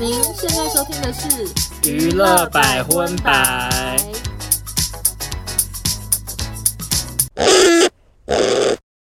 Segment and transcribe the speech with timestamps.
[0.00, 3.98] 您现在收听的是娱乐百分百。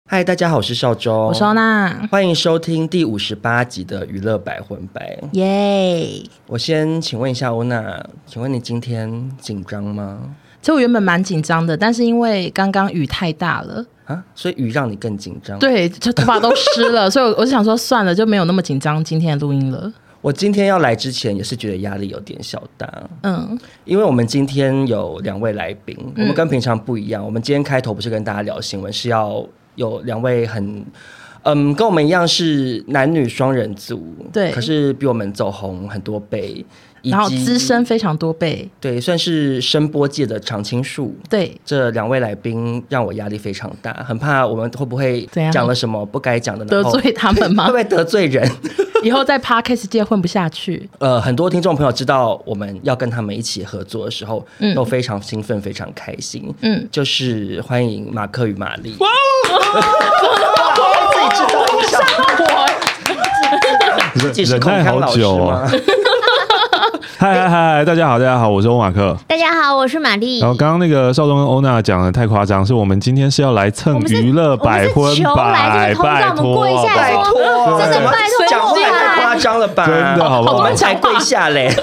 [0.09, 5.19] 嗨，大家好，我是邵周，我是欧娜，欢迎收听第五十八集的娱乐百分百。
[5.33, 6.23] 耶！
[6.47, 10.21] 我先请问一下欧娜，请问你今天紧张吗？
[10.63, 15.59] 其实我原本蛮紧张的，但是因为刚刚雨太大了啊，所以雨让你更紧张。
[15.59, 19.93] 对，就头发都湿了，所以我就想说算了，就没有那么紧张今天的录音了。
[20.25, 22.89] 我今天要来之前也是觉得压力有点小大，
[23.25, 27.23] 嗯，因为我们今天有两位来宾，我们跟平常不一样。
[27.23, 30.83] 嗯、我们今天开头不是跟大家聊新闻，是要有两位很，
[31.43, 34.03] 嗯，跟我们一样是男女双人组，
[34.33, 36.65] 对，可是比我们走红很多倍。
[37.05, 41.15] 然后资深非常多倍，对，算是声波界的常青树。
[41.29, 47.67] 对，这两位来宾让我压力非常大，很怕我们会不会讲了什么不该讲的，得罪他们吗？
[47.69, 48.51] 会不会得罪人？
[49.03, 50.89] 以后在 Podcast 界混不下去。
[50.99, 56.55] 呃，很多听众朋友知道我们要跟他们一起合作的时候，嗯、都非常兴奋，非常开心。
[56.63, 58.97] 嗯，就是欢迎马克与玛丽。
[59.01, 59.09] 哇
[61.13, 61.99] 自己知道一下，
[64.21, 65.71] 自己是孔锵老师吗？
[67.25, 67.85] 嗨嗨嗨！
[67.87, 69.17] 大家好，大家好，我是欧马克。
[69.27, 70.41] 大家好，我是玛丽。
[70.41, 75.03] 然后刚刚那个少东跟欧娜讲的太夸张，是我们今天是要来蹭娱乐百分
[75.35, 76.67] 百，拜托，拜托，
[77.81, 79.87] 真的拜托，讲话太夸张了吧？
[79.87, 80.59] 真的，好不好？
[80.59, 81.75] 我们才跪下嘞。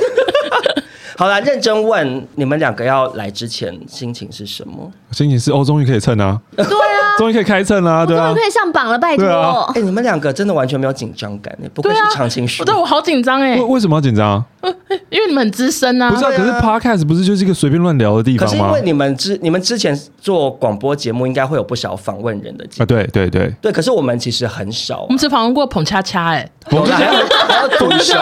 [1.17, 4.91] 好啦，认真问你们两个要来之前心情是什么？
[5.11, 6.39] 心情是哦，终于可以蹭啊！
[6.55, 6.69] 对啊，
[7.17, 8.05] 终于可以开蹭啦！
[8.05, 9.25] 对啊，终于可以上榜了，拜托！
[9.25, 12.63] 哎、欸，你们两个真的完全没有紧张感，不愧是常青树。
[12.63, 13.55] 对，我好紧张哎！
[13.57, 14.43] 为为什么要紧张？
[15.09, 16.11] 因为你们很资深啊。
[16.11, 18.51] 不是，可是 Podcast 不是就是一个随便乱聊的地方吗？
[18.51, 23.71] 可是因为你们之你们之前做广播节目，应该会有不少访问人的经对对对对。
[23.71, 28.15] 可是我们其实很少，我们只访问过彭恰恰，哎，还有赌神，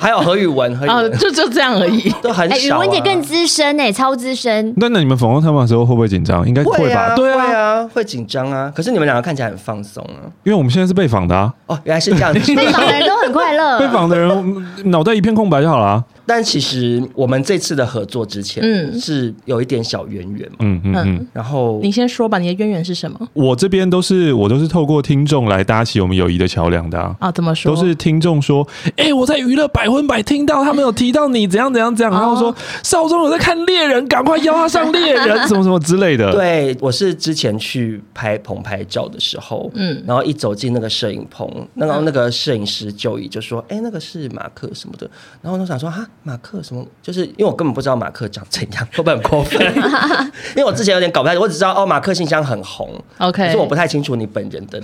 [0.00, 2.56] 还有何宇文，啊，就就这样而已，都很少。
[2.56, 4.72] 宇文姐更资深哎，超资深。
[4.76, 6.46] 那那你们访问他们的时候会不会紧张？
[6.46, 7.14] 应该会吧？
[7.14, 8.72] 对啊，会紧张啊。
[8.74, 11.52] 可是你们两个看起来很放松啊，因为我们现在是被访的啊。
[11.66, 12.38] 哦，原来是这样子。
[12.54, 16.02] 被访的人都很快乐，被访的人脑袋一片空白就好了。
[16.26, 21.26] 但其实我们这次的合作之前，嗯，是有一点小渊源嘛，嗯嗯嗯。
[21.34, 23.18] 然后你先说吧，你的渊源是什么？
[23.34, 27.14] 我这边都是我都是透过听众来搭起我们友谊的桥梁的啊。
[27.18, 27.74] 啊，怎么说？
[27.74, 28.66] 都是听众说，
[28.96, 36.32] 哎，我在娱乐百分百听到他们有提到你怎样怎样怎样，然后说少宗有在看猎人，赶快邀他上猎人，什么什么之类的。
[36.32, 45.08] 对，我是之前去拍棚拍照的时候，嗯，然后一走进那个摄影棚，然后那个摄影师就已就说，哎，那个是马克什么的，
[45.40, 46.86] 然后我就想说，哈，马克什么？
[47.02, 49.60] 就是因为我根本不知道马克长怎样， 会不会很过分？
[50.54, 54.80] 因为我之前有点搞不太，我只知道哦，马克信箱很红，OK，可是我不太清楚你本人的。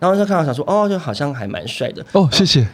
[0.00, 2.04] 然后就看到想说，哦，就好像还蛮帅的。
[2.12, 2.66] 哦，谢谢。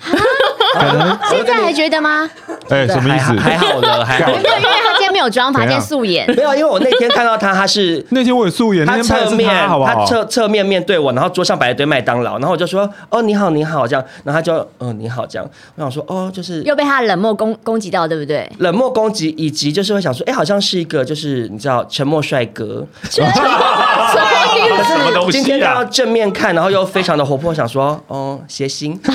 [1.31, 2.29] 现在还觉得吗？
[2.69, 3.33] 哎，什么意思？
[3.41, 4.31] 还好的，还好。
[4.31, 6.27] 因为他今天没有妆发，今天素颜。
[6.35, 15.51] 没有，因为我那天看到他，他是那天我也素颜，他侧面，他侧侧面面对我，然后桌上摆一堆麦当劳，然后我就说，哦，你好，你好，这样，然后他就，嗯，你好，这样。
[15.75, 18.49] 我想说，哦，就是又被他冷漠攻攻击到，对不对？
[18.59, 22.87] 冷漠攻击，以及就是会想说，哎，好像是一个，就是你知道，沉默帅哥。
[23.11, 25.33] 什么东西？
[25.33, 28.99] 今天要正面看，然后又非常的活泼，想说，哦，谐星。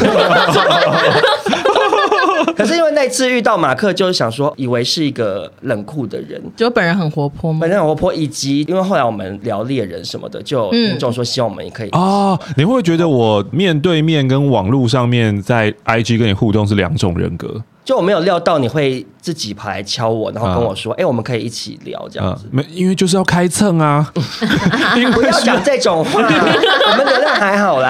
[2.57, 7.59] 可是因为那次遇到马克，就是想说，以为是一个冷酷的人，就本人很活泼吗？
[7.61, 12.39] 本人很活泼，以及因为后来我们聊猎人什么的，就听众说希望我们也可以哦。
[12.57, 17.61] 你会觉得我面对面跟网络上面在 IG 跟你互动是两种人格？
[17.85, 24.05] 就我没有料到你会自己跑来敲我，然后跟我说：“哎、啊欸，我们可以一起聊这样子。”没，因为就是要开蹭啊！
[25.13, 27.89] 不要讲这种话， 我们流量还好啦。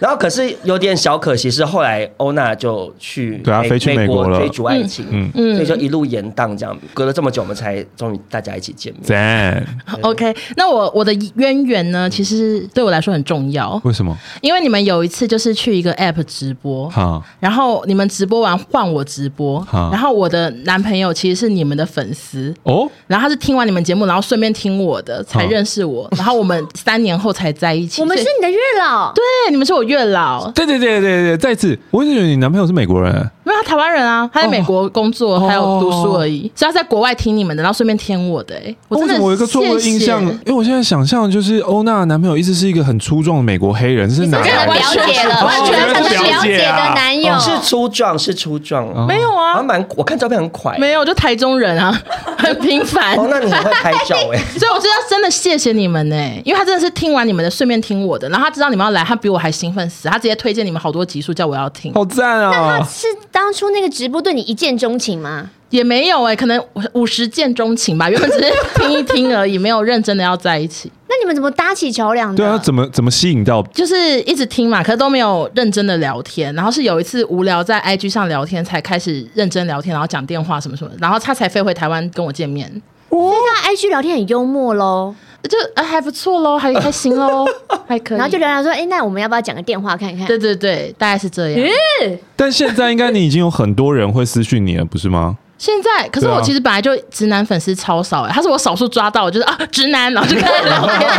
[0.00, 9.02] 然后可是有点小可惜，是后来欧娜就去对啊，飞去美国了，追逐爱情，嗯嗯，所以就一路延宕这样，隔了这么久，我们才终于大家一起见面。
[9.02, 9.62] 赞
[10.00, 10.34] ，OK。
[10.56, 13.78] 那我我的渊源呢，其实对我来说很重要。
[13.84, 14.16] 为什么？
[14.40, 18.58] 因为你们有一次就是去一个 App 直播，好，然后你们直播完。
[18.70, 22.54] 换我直播，然后我的男朋友其实是你们的粉丝。
[22.62, 28.00] 哦，然后他是听完你们节目，然后顺便听我的，才认识我，然后我们三年后才在一起。
[28.02, 30.50] 我们是你的月老，对，你们是我月老。
[30.52, 38.54] 对对对对对，再次，我一直以为你男朋友是美国人，没有，他台湾人啊，他在美国工作还有读书而已，所以他在国外听你们的，然后顺便听我的。
[38.56, 44.38] 哎，我真的我有一个错误的印象，因为我现在想象就是欧娜的男朋友一直是一个很粗壮的美国黑人，是哪？
[44.38, 49.52] 了解了，完全很了解的男友是粗壮，是粗壮，没有啊。
[49.52, 50.76] 好像蛮，我看照片很快。
[50.78, 51.90] 没有，就台中人啊，
[52.38, 53.16] 很平凡。
[53.16, 62.50] 哦，那你很会拍照哎， 所以我真的真的谢谢你们呢，因为他真的是听完你们的，顺便听我的，然后他知道你们要来，他比我还兴奋死，他直接推荐你们好多集数，叫我要听，好赞啊！
[62.52, 63.08] 那他是
[63.40, 65.50] 当当初那个直播对你一见钟情吗？
[65.70, 68.08] 也没有哎、欸，可能五十见钟情吧。
[68.08, 70.88] 原本只是听一听而已，没有认真的要在一起。
[71.10, 72.36] 那你们怎么搭起桥梁的？
[72.36, 73.60] 对啊，怎么怎么吸引到？
[73.74, 76.54] 就是一直听嘛，可是都没有认真的聊天。
[76.54, 80.90] 然后是有一次无聊在 IG 上聊天，才开始认真聊天，然后讲电话什么什么。
[81.00, 82.70] 然后他才飞回台湾跟我见面。
[83.08, 83.32] 哇，
[83.64, 85.12] 那 IG 聊天很幽默喽，
[85.48, 87.44] 就还不错喽，还还行喽，
[87.88, 88.18] 还可以。
[88.18, 90.26] 然后就聊聊说，哎、欸，那我们要不要讲个电话看看？
[90.26, 91.68] 对对对，大概是这样。
[92.04, 95.36] 嗯、但现在应该你已经有很多人会私讯你了，不是吗？
[95.58, 101.10] 现在，可是我其实本来就直男粉丝超少哎、欸，他是我少数抓到，就是啊直男，然后就跟他聊天，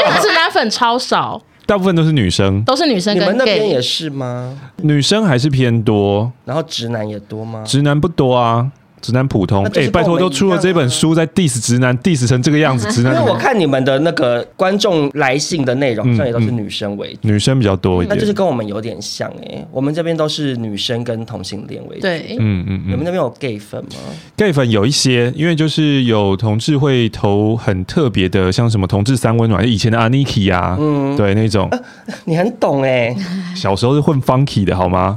[0.00, 3.22] 因 为直男粉超少，大部分都是女生，都是女生跟。
[3.22, 4.56] 你们那边也是吗？
[4.76, 7.62] 女生还是偏多，然后直男也多吗？
[7.66, 8.70] 直男不多啊。
[9.00, 13.14] 直男普通，哎、欸，拜托，都出了这本书，在 diss 直男，diss 成这个样子，直男。
[13.14, 18.14] 因为我看你们的那个观众来信的内容，好像也都是女生为主，女生比较多一点。
[18.14, 22.02] 那就是跟我们有点像哎、欸，我们这边都是女生跟同性恋为主。
[22.02, 22.82] 对，嗯嗯嗯。
[22.86, 23.90] 你们那边有 gay 粉吗
[24.36, 31.68] ？gay 粉有一些，因为就是有同志会投很特别的，像什么同志三温暖，以前的 Aniki 啊，嗯，对那种。
[31.70, 31.78] 啊、
[32.24, 33.16] 你很懂哎、欸，
[33.54, 35.14] 小时候是混 funky 的好吗？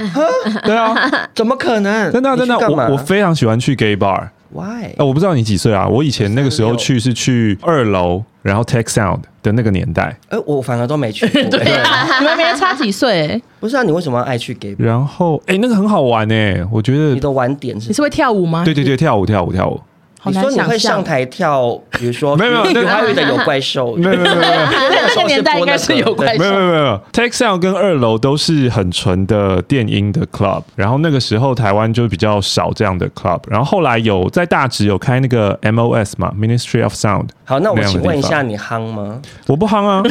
[0.63, 0.95] 对啊，
[1.33, 2.11] 怎么可能？
[2.11, 4.29] 真的真的，我我非常喜欢去 gay bar。
[4.51, 4.83] Why？
[4.83, 5.87] 哎、呃，我不知道你几岁啊？
[5.87, 10.15] 我以前那个时候去是去二楼，然后 take Sound 的那个年代。
[10.29, 11.41] 哎、欸，我反而都没去过。
[11.49, 13.41] 对啊，你们没差几岁？
[13.59, 14.75] 不是啊，你为什么要爱去 gay？
[14.77, 17.15] 然后，哎、欸，那个很好玩哎，我觉得。
[17.15, 17.87] 你的玩点是？
[17.87, 18.63] 你是会跳舞吗？
[18.63, 19.81] 对对对，跳舞跳舞跳舞。
[20.25, 24.53] 你说你会上台跳，比如说 没有没有，那个有的 有怪兽，没有没有没有，
[25.15, 27.01] 那个年代应该是有怪兽，没有没有没有。
[27.11, 37.27] Texel 跟二楼都是很纯的电音的 club，然后那个时候台湾就比较少这样的 club，然后后来有在大直有开那个 MOS 嘛，Ministry of Sound。
[37.45, 39.21] 好，那我请问一下，你夯吗？
[39.47, 40.01] 我不夯啊，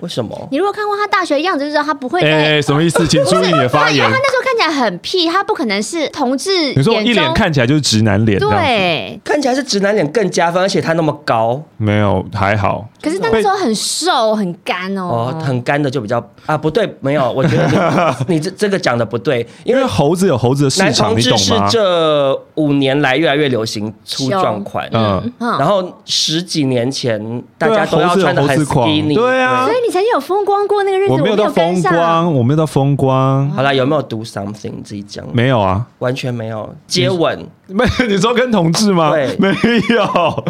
[0.00, 0.48] 为什么？
[0.50, 2.20] 你如果看过他大学的样子，就知道他不会。
[2.20, 3.06] 哎，什么意思？
[3.06, 4.04] 请注意你的发言。
[4.04, 6.74] 他那时候看起来很屁，他不可能是同志。
[6.74, 12.88] 你说我一脸看起来就是直男脸，对，看起来是直男脸更加分，而且他那么高，没有还好。
[13.02, 15.02] 可是那个时候很瘦很干哦，
[15.34, 21.66] 哦，很干的就比较啊，不对，没有，我觉得你 这这个讲的不对，因为猴子有猴子的市场，你懂吗？
[21.68, 33.50] 是这五年来越来越流行粗壮款，嗯，然后十几年前大家都要穿的很 skinny，对啊，所以你曾经有风光过那个日子，我没有到风光，我没有到风光。
[33.50, 34.72] 好了，有没有 do something？
[34.76, 37.84] 你自己讲，没有啊，完全没有接吻，没？
[38.08, 39.10] 你说跟同志吗？
[39.10, 39.48] 对，没
[39.94, 40.44] 有。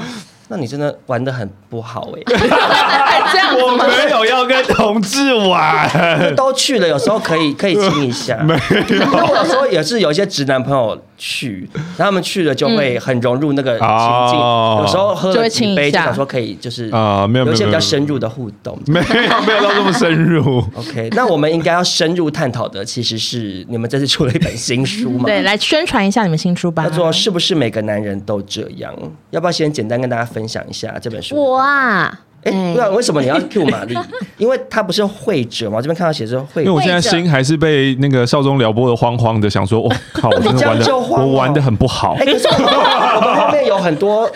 [0.52, 2.24] 那你真的玩得很不好哎、欸！
[3.32, 5.88] 这样我没有要跟同志玩，
[6.36, 8.36] 都去了，有时候可以可以亲一下。
[8.44, 13.88] 没有，我有时候也是有一些直男朋友去，然后他们去了就会很融入那个情
[14.28, 14.38] 境。
[14.38, 19.06] 嗯、有时候喝了几杯就想说可以就是啊，没有有一些比较深入的互动， 没有
[19.46, 20.58] 没有到这么深入。
[20.74, 25.24] OK，那我们应该要深入探讨的其实是你们这次出了一本新书嘛？
[25.24, 26.84] 对，来宣传一下你们新书吧。
[26.84, 28.92] 叫做是不是每个男人都这样？
[29.30, 30.42] 要不要先简单跟大家分享？
[30.42, 31.36] 分享一下这本书。
[31.36, 33.96] 我啊，哎、欸，不然为什么你要 Q 玛丽？
[34.36, 36.62] 因为他不是会者嘛，这边看到写着会。
[36.62, 42.14] 因为我现在心还是被那个少宗撩拨的慌慌的，想说，我、哦、靠，我真的玩的，我玩的很不好。
[42.18, 44.28] 哎、欸，可是我们后面有很多。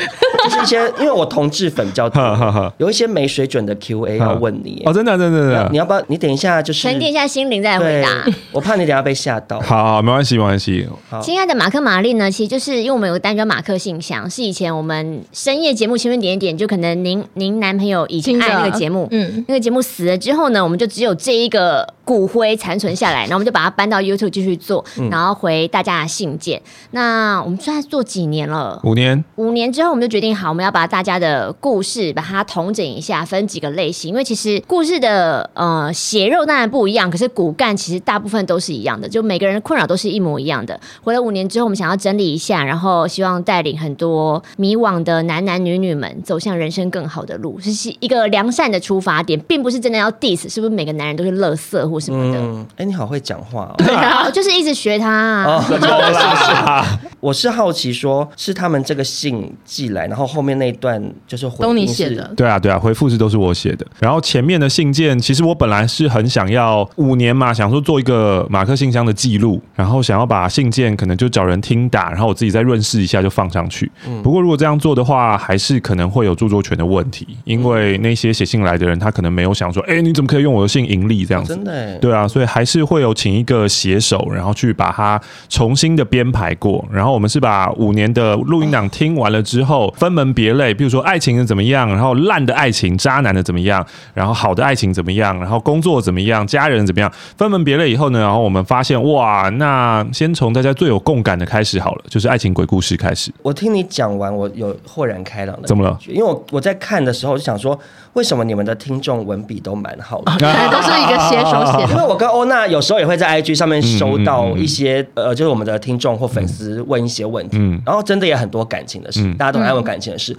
[0.48, 2.22] 就是一些，因为我同志粉比较多，
[2.78, 6.02] 有一些没水准的 Q&A 要问你哦，真的，真的，真的，你要不要？
[6.08, 8.24] 你等一下就是沉淀一下心灵再回答。
[8.52, 9.60] 我怕你等下被吓到。
[9.60, 10.88] 好，好，没关系，没关系。
[11.22, 12.30] 亲爱的马克玛丽呢？
[12.30, 26.60] 其实就是因为我们有个单叫马克信箱，是以前我们深夜节目前面点一点，就可能您您男朋友以前爱那个节目，嗯，那个节目死了之后呢，我们就只有这一个骨灰残存下来，然后我们就把它搬到 YouTube 继续做，然后回大家的信件。
[26.90, 28.80] 那我们现在做几年了？
[28.84, 29.24] 五年。
[29.36, 34.10] 五年之后，我们就决定好，我们要把大家的故事把它统整一下，分几个类型。
[34.10, 40.78] 因为其实故事的呃血肉当然不一样，可是骨干其实大部分都是一样的，就每个人的困扰都是一模一样的。
[41.02, 52.38] 回了五年之后，我们想要整理一下，然后希望带领很多迷惘的男男女女们走向人生更好的路，是一个良善的出发点，并不是真的要 diss，是不是每个男人都是垃圾或什么的？
[52.40, 53.74] 嗯，哎，你好会讲话哦。
[53.84, 55.44] 对啊，我就是一直学他啊。
[55.44, 56.98] 哦，是不是？
[57.20, 60.96] 我是好奇说，说是他们这个信寄来，然后后面那一段。
[61.26, 63.86] 就是回都你写的，对啊，对啊，回复是都是我写的。
[63.98, 73.90] 然后前面的信件，其实我本来是很想要五年嘛，想说做一个马克信箱的记录，然后想要把信件可能就找人听打，然后我自己再润饰一下就放上去。
[74.06, 81.54] 嗯、不过如果这样做的话，还是可能会有著作权的问题，因为那些写信来的人，他可能没有想说，哎、欸，你怎么可以用我的信盈利这样子？
[81.54, 86.84] 真的，对啊，所以还是会有请一个写手，然后去把它重新的编排过。
[86.92, 103.30] 然后我们是把五年的录音档听完了之后，分门别类，比如说爱情的怎么样，然后烂的爱情、渣男的怎么样，然后好的爱情怎么样，然后工作怎么样，家人怎么样，分门别类以后呢，然后我们发现哇，那先从大家最有共感的开始好了，就是爱情鬼故事开始。
[103.42, 105.68] 我听你讲完，我有豁然开朗的。
[105.68, 105.98] 怎么了？
[106.08, 107.78] 因为我我在看的时候就想说，
[108.14, 110.32] 为什么你们的听众文笔都蛮好的？
[110.32, 111.92] 都是一个写手写的。
[111.92, 120.36] 因 为我跟欧娜有时候也会在 IG 上面收到一些、嗯嗯嗯、呃，就是我们的听众或粉丝问一些问题，嗯、然后真的也很多感情的事，嗯、大家都很爱问感情的事。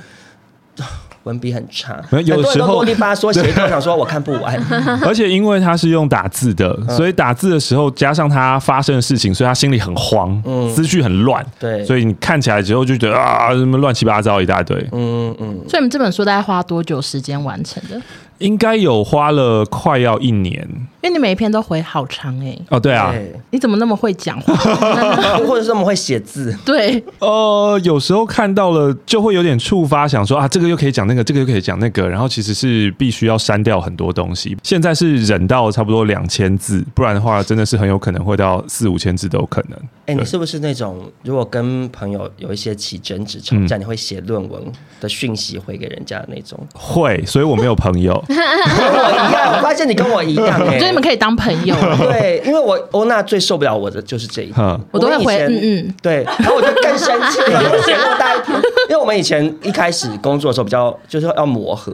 [0.80, 0.86] 嗯
[1.24, 4.56] 文笔很差，有时候啰里吧嗦写， 都想说我看不完。
[5.04, 11.46] 而且因为他是用打字的，所以打字的时候加上他发生的事情，所以他心里很慌，嗯、思绪很乱。
[11.60, 14.78] 对，所以你看起来之后就觉得啊，什么乱七八糟一大堆。
[14.94, 15.60] 嗯嗯。
[15.68, 18.02] 所以你们这本书大概花多久时间完成的？
[18.40, 20.68] 应该有花了快要一年，
[21.02, 22.62] 因为你每一篇都回好长哎、欸。
[22.70, 23.14] 哦，对啊，
[23.52, 24.54] 你怎么那么会讲话，
[25.48, 26.56] 或者是那么会写字？
[26.66, 34.56] 对，呃，有时候看到了就会有点触发，想说啊，这个又可以讲那个，这个又可以讲那个，然后其实是必须要删掉很多东西。
[34.64, 39.80] 现在是忍到差不多两千字，不然的话真的是很有可能会到四五千字都有可能。
[40.06, 44.62] 哎、欸，你是不是那种如果跟朋友有一些起争执吵架，嗯、你会写论文
[45.00, 46.60] 的讯息回给人家的那种？
[46.74, 48.24] 会，所以我没有朋友。
[48.28, 51.76] 跟我一样，我发现你跟我一样、欸，我觉得你们可以当朋友。
[51.98, 57.40] 对，因为我欧娜最受不了我的就是这一点，我都会回嗯嗯，对，然后我就更生气。
[57.52, 57.62] 了，
[58.90, 61.94] 因为我们以前一开始工作的时候比较就是要磨合，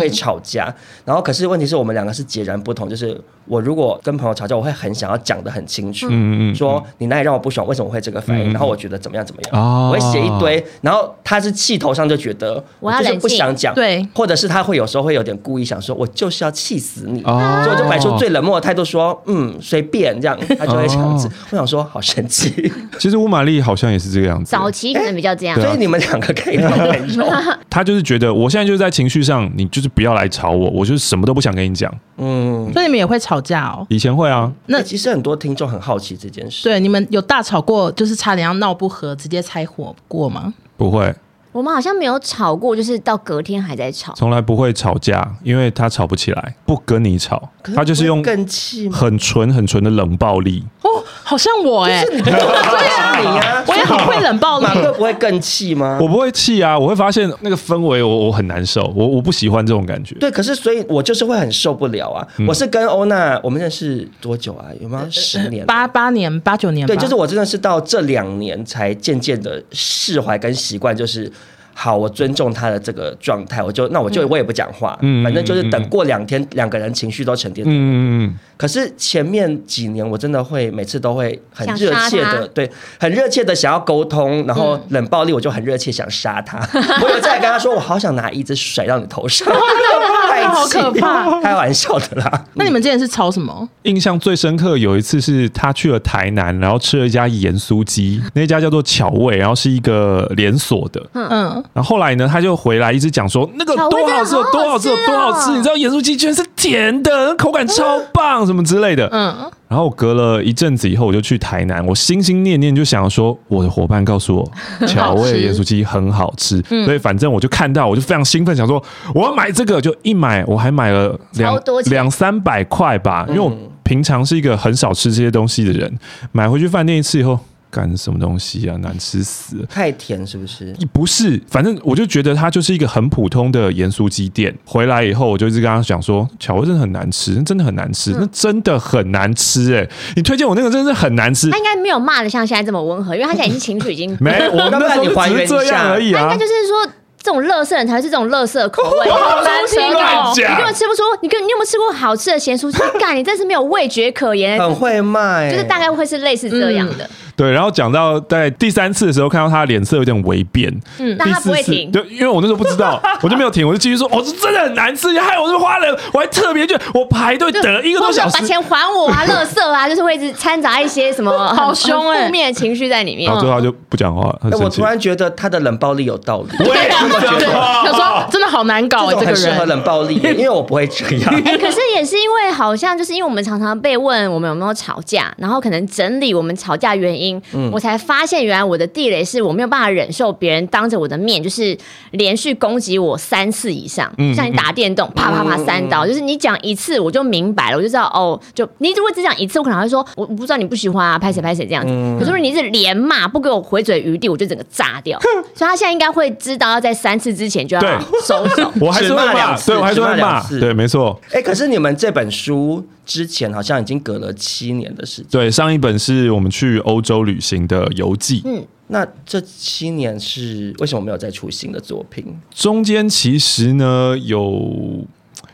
[0.00, 0.72] 会吵架，
[1.04, 16.08] 然后可是问题是我们两个是截然不同，就是我如果跟朋友吵架，我会很想要讲的很清楚，嗯嗯，说你哪里让我不爽，为什么会这个反应，然后我觉得怎么样怎么样，我会写一堆，然后他是气头上就觉得我就是不想讲，对，或者是他会有时候会有点故意想说我。
[16.14, 21.26] 就是要气死你，哦、所以我就摆出最冷漠的态度说，嗯，随便这样，他就会这样子。
[21.26, 22.72] 哦、我想说，好神奇。
[23.00, 27.24] 其实乌玛丽好像也是这个样子，早期可能比较这样，欸、所以你们两个可以当朋友。
[27.68, 31.92] 他就是觉得我现在就是在情绪上，你就是不要来吵我，我就是什么都不想跟你讲。
[32.18, 33.84] 嗯，所以你们也会吵架哦？
[33.90, 34.52] 以前会啊。
[34.66, 36.62] 那其实很多听众很好奇这件事。
[36.62, 40.54] 对，你们有大吵过，就是差点要闹不和，直接拆伙过吗？
[40.76, 41.12] 不会。
[41.54, 44.12] 我们好像没有吵过，就是到隔天还在吵。
[44.16, 50.64] 从来不会吵架，因为他吵不起来，不跟你吵，他就是用更气，很纯很纯的冷暴力。
[50.82, 50.90] 哦，
[51.22, 54.66] 好像我哎， 对啊，你啊，我也好会冷暴力。
[54.66, 55.96] 马克不会更气吗？
[56.02, 60.16] 我不会气啊，我会发现那个氛围，我我很难受，我我不喜欢这种感觉。
[60.16, 62.26] 对，可是所以，我就是会很受不了啊。
[62.48, 64.66] 我是跟欧娜，我们认识多久啊？
[64.80, 65.64] 有没有十年？
[65.64, 66.84] 八八年、八九年？
[66.84, 71.30] 对，就是我真的是到这两年才渐渐的释怀跟习惯，就是。
[71.74, 77.66] 好，我尊重他的这个状态，我就那我就我也不讲话，嗯，反正就是等过两天，两个人情绪都沉淀。
[77.66, 77.92] 嗯嗯
[78.24, 78.34] 嗯。
[78.56, 86.58] 可是前面几年，我真的会每次都会很热切的，对，很热切的想要沟通，然后冷暴力，我就很热切想杀他。
[87.02, 89.46] 我有在跟他说，我好想拿椅子甩到你头上，
[90.44, 92.44] 太好可怕，开玩笑的啦。
[92.54, 93.68] 那你们之前是炒什么？
[93.82, 101.64] 印象最深刻有一次是他去了台南，然后吃了一家盐酥鸡，那家叫做巧味，然后是一个连锁的，嗯嗯。
[101.72, 105.50] 然后后来呢，他就回来一直讲说那个多好吃，多好吃，多好吃！
[105.52, 109.08] 你知道盐酥鸡居然是甜的，口感超棒，什么之类的。
[109.12, 109.50] 嗯。
[109.74, 118.80] 然后隔了一阵子以后，我就去台南，我心心念念就想说，我的伙伴告诉我，巧味盐酥鸡很好吃， 所以反正我就看到，我就非常兴奋，想说
[119.12, 123.52] 我要买这个，就一买我还买了两两三百块吧，因为我
[123.82, 125.92] 平常是一个很少吃这些东西的人，
[126.30, 127.36] 买回去饭店一次以后。
[127.74, 128.76] 干什么东西啊？
[128.76, 129.66] 难吃死了！
[129.66, 130.72] 太甜是不是？
[130.92, 134.54] 不是，反正我就觉得它就是一个很普通的盐酥鸡店。
[134.64, 141.50] 回来以后，我就一直跟他讲说：“巧味真的很难吃，真的很难吃，那真的很难吃。”哎，你推荐我那个真的是很难吃。
[141.50, 144.30] 他应该没有骂的像现在这么温和，因为他现在已经情绪已经没。
[144.52, 146.28] 我刚才你还原这样而已啊。
[146.30, 146.92] 他就是说。
[147.24, 150.30] 这种乐色人才是这种乐色口味， 好难吃哦！
[150.36, 152.78] 你根本吃不出，你跟你有没有吃过好吃的咸酥鸡？
[153.00, 154.60] 干，你真是没有味觉可言。
[154.60, 157.08] 很会卖，就是大概会是类似这样的。
[157.36, 161.90] 对，然后讲到在第三次的时候，看到他脸色有点微变，嗯，但他不会停。
[161.90, 173.26] 对，因为我那时候不知道，我就没有停，我就继续说，哦，是真的很难吃，害我这花了，我还特别就我排队等了一个多小时，把钱还我啊， 乐色啊，就是会一直掺杂一些什么好凶哎负面情绪在里面。
[173.26, 174.38] 然后最后他就不讲话了。
[174.58, 177.44] 我突然觉得他的冷暴力有道理，我也这么觉得。
[177.94, 181.34] 说真的好难搞，这个人适合冷暴力，因为我不会这样。
[181.44, 191.76] 哎，可是也是因为好像就是因为我们常常被问我们有没有吵架，然后可能整理我们吵架原因，因，嗯、我才发现原来我的地雷是我没有办法忍受别人当着我的面就是
[192.12, 201.92] 连续攻击我三次以上，嗯、像你打电动啪啪啪三刀，嗯、就是你讲一次我就明白了，我就知道哦，就你如果只讲一次，我可能会说我不知道你不喜欢啊，拍谁拍谁这样子。
[201.92, 205.18] 嗯、可是如果你是连骂不给我回嘴余地，我就整个炸掉。
[205.54, 208.70] 所以他现在应该会知道要在三次之前就要收手。
[208.80, 211.18] 我还是会骂，对，我还是会骂，对，没错。
[211.32, 215.30] 哎，可是你们这本书之前好像已经隔了七年的时间。
[215.30, 218.42] 对，上一本是我们去欧洲旅行的游记。
[218.44, 222.24] 嗯，那这七年是为什么没有再出新的作品？
[222.54, 225.06] 中间其实呢有。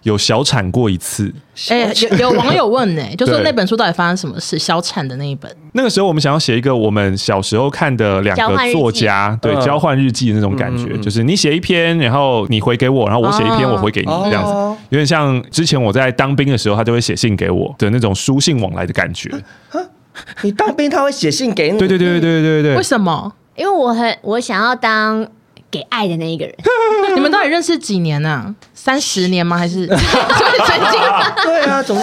[0.02, 1.33] 有小产过一次，
[1.69, 4.59] 哎、欸，有有网友问呢、欸， 就说那本书到底发生什么事？
[4.59, 19.30] 小产的那一本，那个时候我们想要写一个我们小时候看的两个作家对交换日记的那种感觉，嗯、就是你写一篇，然后你回给我，然后我写一篇，我回给你，这样子，哦、有点像之前我在当兵的时候，他就会写信给我的那种书信往来的感觉。
[20.42, 21.78] 你当兵他会写信给你？
[21.78, 23.33] 对对对对对对对，为什么？
[23.57, 25.26] 因为我很我想要当。
[25.71, 26.55] 给爱的那一个人，
[27.15, 28.55] 你们到底认识几年呢、啊？
[28.75, 29.57] 三十年吗？
[29.57, 29.97] 还是 曾
[30.91, 31.00] 经？
[31.45, 32.00] 对啊，总。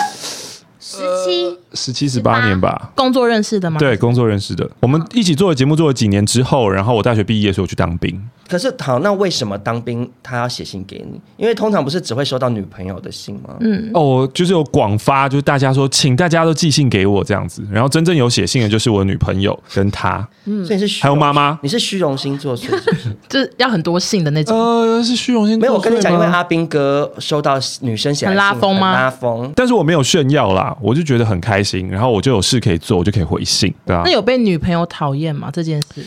[0.79, 3.79] 十七、十七、十八年吧，工作认识的吗？
[3.79, 4.69] 对，工作认识的。
[4.79, 8.21] 我们一起做了节目做了几年之后，然后我大学毕业的时候去当兵。
[8.49, 11.19] 可是好，那为什么当兵他要写信给你？
[11.35, 13.55] 因为通常不是只会收到女朋友的信吗？
[13.59, 17.61] 嗯，哦，就是有广发，就是大家说，请大家都寄信给我这样子。
[17.69, 20.25] 然后真正有写信的，就是我女朋友跟他。
[20.45, 22.69] 嗯，所以是还有妈妈，你是虚荣心作祟？
[23.27, 24.57] 就是要很多信的那种。
[24.57, 25.59] 呃，是虚荣心。
[25.59, 28.93] 没有，我跟你讲，因为阿兵哥收到女生写很拉风吗？
[28.93, 29.51] 拉风。
[29.53, 34.03] 但是我没有炫耀啦，我就觉得很开心，然后我就有事可以做，我就可以回信，对啊。
[34.05, 35.49] 那有被女朋友讨厌吗？
[35.51, 36.03] 这件事？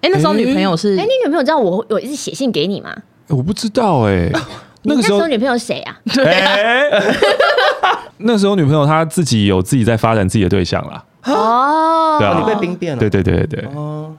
[0.00, 0.98] 哎，那时候女朋友是？
[0.98, 2.94] 哎，你女朋友知道我有一直写信给你吗？
[3.28, 4.30] 我不知道哎。
[4.82, 5.98] 那个时候女朋友谁啊？
[8.18, 11.02] 那时候女朋友她自己有自己在发展自己的对象了。
[11.24, 13.00] 哦，对啊，你被兵变了。
[13.00, 13.64] 对对对对对。
[13.74, 14.14] 哦。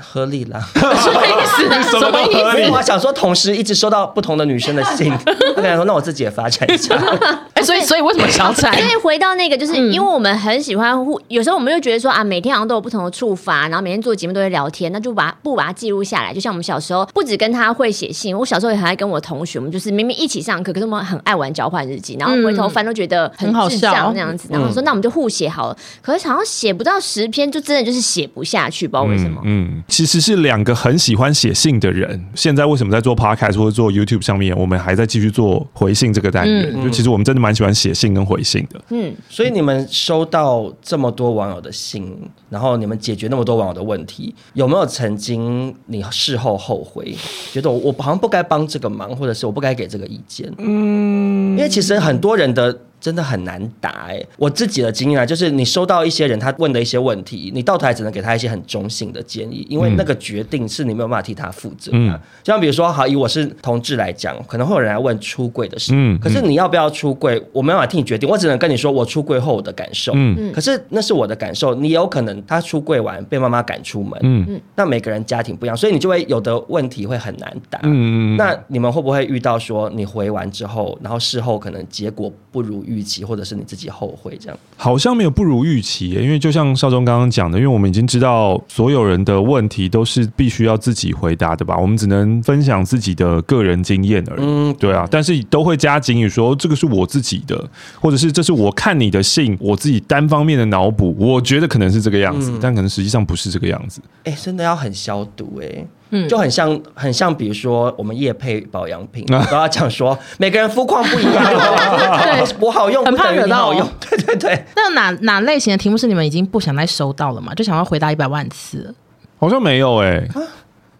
[0.00, 1.98] 合理啦， 什么意思？
[1.98, 2.70] 什么意思？
[2.70, 5.12] 我想说，同时一直收到不同的女生的信，
[5.56, 6.94] 我跟他说，那我自己也发展一下。
[7.54, 8.78] 哎，所以所以为什么小产？
[8.80, 16.32] 因为回到那个，就是因为我们很喜欢互，有时候我们就觉得说啊，每天好像都有不同的触发，然后每天做节目都会聊天，那就把不把它记录下来。
[16.32, 25.76] 就像我们小时候，不止跟他会写信，我小时候也很爱跟我同学，我们就是明明一起上课，可是我们很爱玩交换日记，然后回头翻都觉得很好笑那样子，然后说那我们就互写好了。
[26.00, 29.40] 可是好像写不到十篇，就真的就是写不下去，不知道为什么。
[29.44, 30.62] 嗯，其实是两。
[30.62, 36.70] 个很喜欢写信的人，现在为什么在做 Podcast 或者做 YouTube 上面，我们还在继续做回信这个单元？
[36.72, 38.80] 嗯、就其实我们真的蛮喜欢写信跟回信的。
[38.90, 42.16] 嗯，所以你们收到这么多网友的信，
[42.48, 47.12] 然后你们解决那么多网友的问题，有没有曾经你事后后悔，
[47.50, 50.48] 觉得我我好像不该帮这个忙，或者是我不该给这个意见？
[50.58, 52.78] 嗯，因为其实很多人的。
[53.02, 61.98] 真的很难答哎，我自己的经验啊，就是你收到一些人他问的一些问题，你到头来只能给他一些很中性的建议，因为那个决定是你没有办法替他负责的。
[61.98, 62.12] 嗯，
[62.44, 94.40] 就像比如说，好，以我是同志来讲，可能会有人来问出柜的事，嗯，可是你要不要出柜，我没办法替你决定，我只能跟你说我出柜后我的感受，嗯，可是那是我的感受，你有可能他出柜完被妈妈赶出门，嗯，那每个人家庭不一样，所以你就会有的问题会很难答，嗯，那你们会不会遇到说你回完之后，然后事后可能结果不如预期，或者是你自己后悔这样，好像没有不如预期，因为就像少忠刚刚讲的，因为我们已经知道所有人的问题都是必须要自己回答的吧，我们只能分享自己的个人经验而已。
[94.42, 104.00] 嗯，对啊，但是都会加警语说这个是我自己的，或者是这是我看你的信，我自己单方面的脑补，我觉得可能是这个样子，嗯、但可能实际上不是这个样子。
[104.24, 105.88] 哎、欸，真的要很消毒哎、欸。
[106.14, 111.44] 嗯，就很像，很像，比如说我们夜配保养品， 都要讲说每个人肤况不一样，
[112.22, 114.64] 对，我好用，很怕惹到， 对对对。
[114.76, 117.54] 那哪哪类型的题目是你们已经不想再收到了吗？
[117.54, 118.94] 就想要回答一百万次？
[119.38, 120.28] 好像没有哎、欸，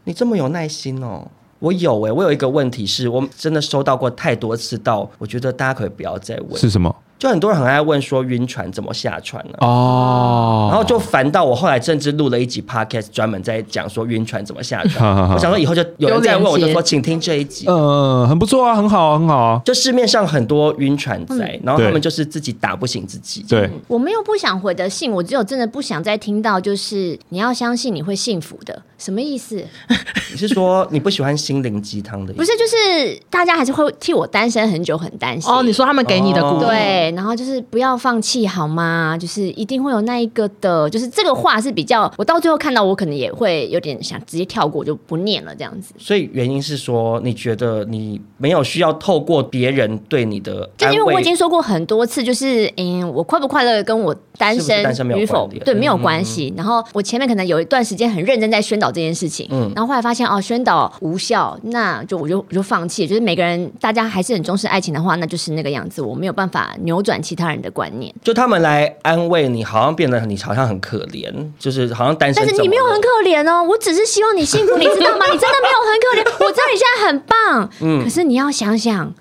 [0.05, 1.29] 你这么有耐心哦。
[1.59, 6.59] 我有哎、欸，我有一个问题是我真的收到过太多次到，我觉得大家可以不要再问。
[6.59, 6.92] 是什么？
[7.22, 9.54] 就很多人很爱问说晕船怎么下船呢？
[9.61, 15.08] 哦，然后就烦到我后来甚至录了一集 podcast 专门在讲说晕船怎么下船。
[15.32, 17.66] 我想说以后就有人在问我就说请听这一集。
[17.68, 19.62] 嗯，很不错啊，很好啊，很好啊。
[19.64, 23.44] 就市面上很多晕船仔，然后他们就是自己打不醒自己。
[23.48, 29.64] 对，我没有不想回的信，我只有真的不想再听到就是你要相信你会幸福的，什么意思？
[30.32, 32.38] 你是说你不喜欢心灵鸡汤的意思？
[32.38, 35.48] 不是，就是大家还是会替我单身很久很担心。
[35.48, 36.66] 哦，你说他们给你的鼓励。
[36.66, 37.12] 对。
[37.12, 39.16] 对，然后就是不要放弃好吗？
[39.18, 45.94] 就是一定会有那一个的，就是这个话是比较，我到最后看到我可能也会有点想直接跳过，就不念了这样子。
[45.98, 54.83] 所以原因是说，你觉得你没有需要透过别人对你的，就因为我已经说过很多次，就是嗯，我快不快乐跟我单身
[55.16, 56.51] 与否对没有关系。
[56.51, 63.07] 嗯、然后我前面可能有一段时间很认真在宣导这件事情，嗯，然后后来发现哦，宣导无效，那就我就我就放弃。
[63.07, 68.15] 就是每个人大家还是很重视爱情的话，那就是那个样子，我没有办法扭转其他人的观念。
[68.23, 72.45] 就他们来安慰你，好像变得你好像很可怜，就是好像单身。
[72.45, 75.27] 但是你没有很可怜哦，我只是希望你幸福，你知道吗？
[75.33, 79.12] 你真的没有很可怜， 我知道你现在很棒，嗯，可是你要想想，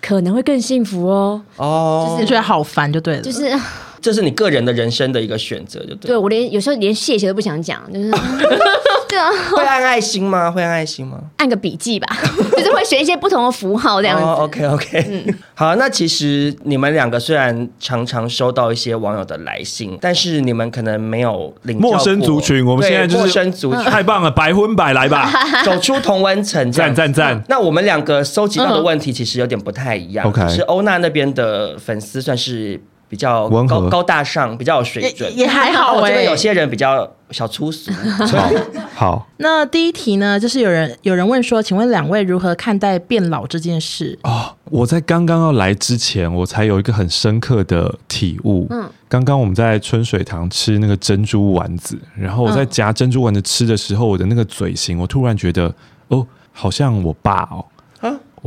[0.00, 1.42] 可能会更幸福哦。
[1.56, 3.52] 哦，就是觉得好烦就对了，就是。
[4.00, 6.08] 这是你个人的人生的一个选择，就对。
[6.08, 8.10] 对，我连有时候连谢谢都不想讲，就是
[9.08, 9.28] 对啊。
[9.50, 10.50] 会按爱心吗？
[10.50, 11.18] 会按爱心吗？
[11.38, 12.06] 按个笔记吧，
[12.56, 14.24] 就是会选一些不同的符号这样子。
[14.24, 15.74] Oh, OK OK，嗯，好。
[15.76, 22.64] 那其实你们两个虽然常常收到一些网友的来信，但是你们可能没有领陌生族群。
[22.64, 25.30] 我们现在就是陌生族群，太棒了，百分百来吧，
[25.64, 27.42] 走出同温层，赞赞赞。
[27.48, 30.26] 那我们两个收集到的问题其实有点不太一样。
[30.26, 32.80] OK，是欧娜那边的粉丝算是。
[33.08, 37.90] 比较高高大上，比较有水准，也，也还好我觉得有些人比较小粗俗。
[38.28, 38.50] 好，
[38.94, 39.28] 好。
[39.38, 44.18] 那第一题呢，就是有人有人问说，请问两位如何看待变老这件事？
[44.22, 48.66] 哦，我在刚刚要来之前，我才有一个很深刻的体悟。
[48.70, 55.74] 嗯，刚刚我们在春水堂吃那个珍珠丸子，然后我在夹珍珠丸子吃的时候，我的那个嘴型，我突然觉得，
[56.08, 57.64] 哦，好像我爸哦。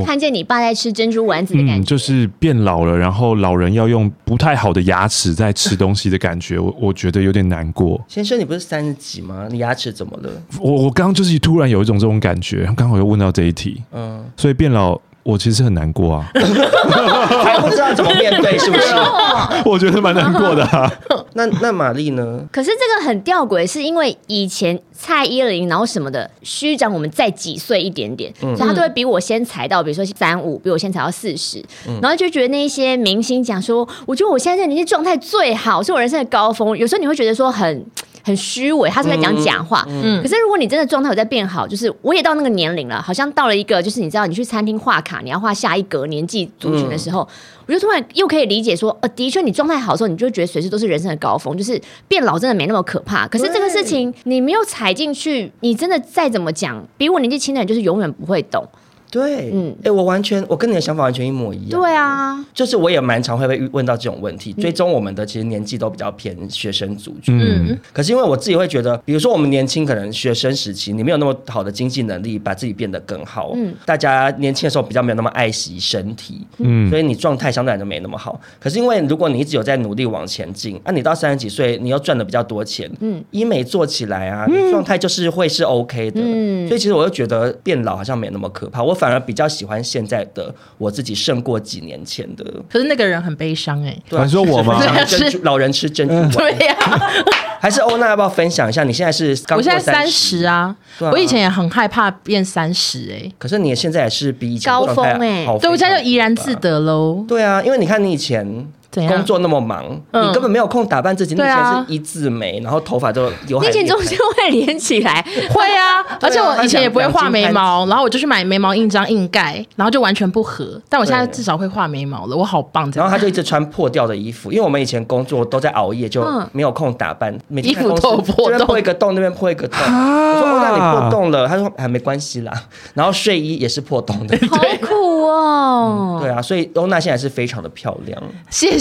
[0.06, 8.04] 看见你爸在吃珍珠丸子的感觉，嗯，就是变老了，然后老人要用不太好的牙齿在吃东西的感觉，我我觉得有点难过。
[8.08, 9.48] 先生，你不是三十几吗？
[9.50, 10.30] 你牙齿怎么了？
[10.60, 15.00] 我我刚刚就是突然有一种这种感觉，刚好又问到这一题，嗯，所以变老。
[15.24, 18.96] 我其实很难过啊， 还不知道怎么面对，是不是？
[19.66, 20.92] 我觉得蛮难过的啊。
[21.34, 22.42] 那那玛丽呢？
[22.52, 36.78] 可是这个很吊诡，是因为以前蔡依林，然后什么的，虚长我们再几岁一点点，嗯、所以他都会比我先踩到，比如说三五，比我先踩到四十，嗯、然后就觉得那些明星讲说，我觉得我现在这个年纪状态最好，是我人生的高峰。
[36.78, 37.86] 有时候你会觉得说很。
[38.24, 39.86] 很虚伪，他是在讲假话。
[39.88, 47.28] 嗯，可是如果你真的状态有在变好，就是我也到那个年龄了，好像到了一个，就是你知道，你去餐厅画卡，你要画下一格年纪族群的时候，嗯、
[47.68, 53.28] 我就突然又可以理解说，呃，的确你状态好的时候，你就会觉得随时都是人生的高峰，就是变老真的没那么可怕。
[53.28, 58.68] 可是这个事情你没有踩进去，你真的再怎么讲，比我年纪轻的人就是永远不会懂。
[59.12, 61.82] 对，嗯，哎、欸，我完全，我跟你的想法完全一模一样。
[61.82, 64.54] 对啊，就是我也蛮常会被问到这种问题。
[64.54, 73.52] 追踪我们的其实年纪都比较偏学生族群，嗯，可是因为我自己会觉得，比如说我们年轻，可能学生时期你没有那么好的经济能力，把自己变得更好。
[73.56, 78.39] 嗯，大家年轻的时候比较没有那么爱惜身体，嗯，所以你状态相对来说没那么好。
[78.62, 86.21] 可是因为如果你一直有在努力往前进，那、啊、你到三十几岁，你又赚的比较多钱，嗯，医美做起来啊，你状态就是会是 OK 的。
[86.24, 88.82] 嗯，所以其实我又觉得变老好像没那么可怕。
[88.82, 92.46] 我反而比较喜欢现在的我自己胜过几年前的。
[92.70, 94.80] 可是那个人很悲伤哎，你说我吗？
[95.06, 96.30] 珍 珠老人吃珍珠丸。
[96.38, 96.76] 对呀，
[97.60, 98.84] 还是欧娜要不要分享一下？
[98.84, 99.32] 你现在是？
[99.56, 103.32] 我现在三十啊，我以前也很害怕变三十哎。
[103.40, 107.26] 可是你现在也是比以前高峰哎，对，我现在就怡然自得喽。
[107.28, 108.68] 对啊，因为你看你以前。
[108.92, 111.36] 工作那么忙，你根本没有空打扮自己。
[111.36, 113.62] 那以前是一字眉，然后头发就有。
[113.62, 116.04] 你以前中间会连起来， 会啊。
[116.22, 120.80] 而且我以前也不会画眉毛，然后我就去买眉毛印章硬盖，然后就完全不合。
[120.90, 122.92] 但我现在至少会画眉毛了，我好棒。
[122.94, 127.34] 然后他就一直穿破掉的衣服，因为我们以前工作都在熬夜，就没有空打扮。
[127.64, 129.80] 衣服都破洞，这边破一个洞，那边破一个洞。
[129.82, 132.52] 我说：“那你破洞了？”他说：“还没关系啦。”
[132.94, 136.20] 然后睡衣也是破洞的，好酷哦。
[136.22, 138.22] 对啊，所以欧娜现在是非常的漂亮。
[138.50, 138.81] 谢谢。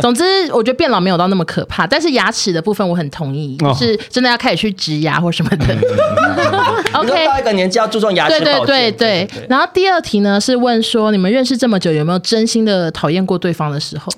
[0.00, 0.22] 总之，
[0.52, 5.74] 我觉得变老没有到那么可怕，但是牙齿的部分我很同意，就是真的要开始去植牙或什么的。
[6.94, 8.66] OK，到一个年纪要注重牙齿保健。
[8.66, 9.46] 对对对对。
[9.48, 14.12] 然后第二题呢是问说，你们认识这么久，有没有真心的讨厌过对方的时候？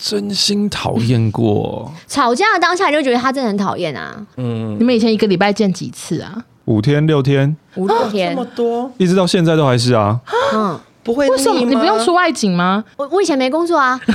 [0.00, 1.92] 真心讨厌过？
[2.06, 4.14] 吵架的当下你就觉得他真的很讨厌啊？
[4.36, 4.76] 嗯。
[4.78, 6.44] 你们以前一个礼拜见几次啊？
[6.66, 7.56] 五天六天？
[7.74, 8.30] 五六天？
[8.30, 8.92] 这么多？
[8.98, 10.20] 一直到现在都还是啊？
[10.54, 10.78] 嗯。
[11.08, 12.84] 不会，为什么你不用出外景吗？
[12.98, 13.98] 我我以前没工作啊，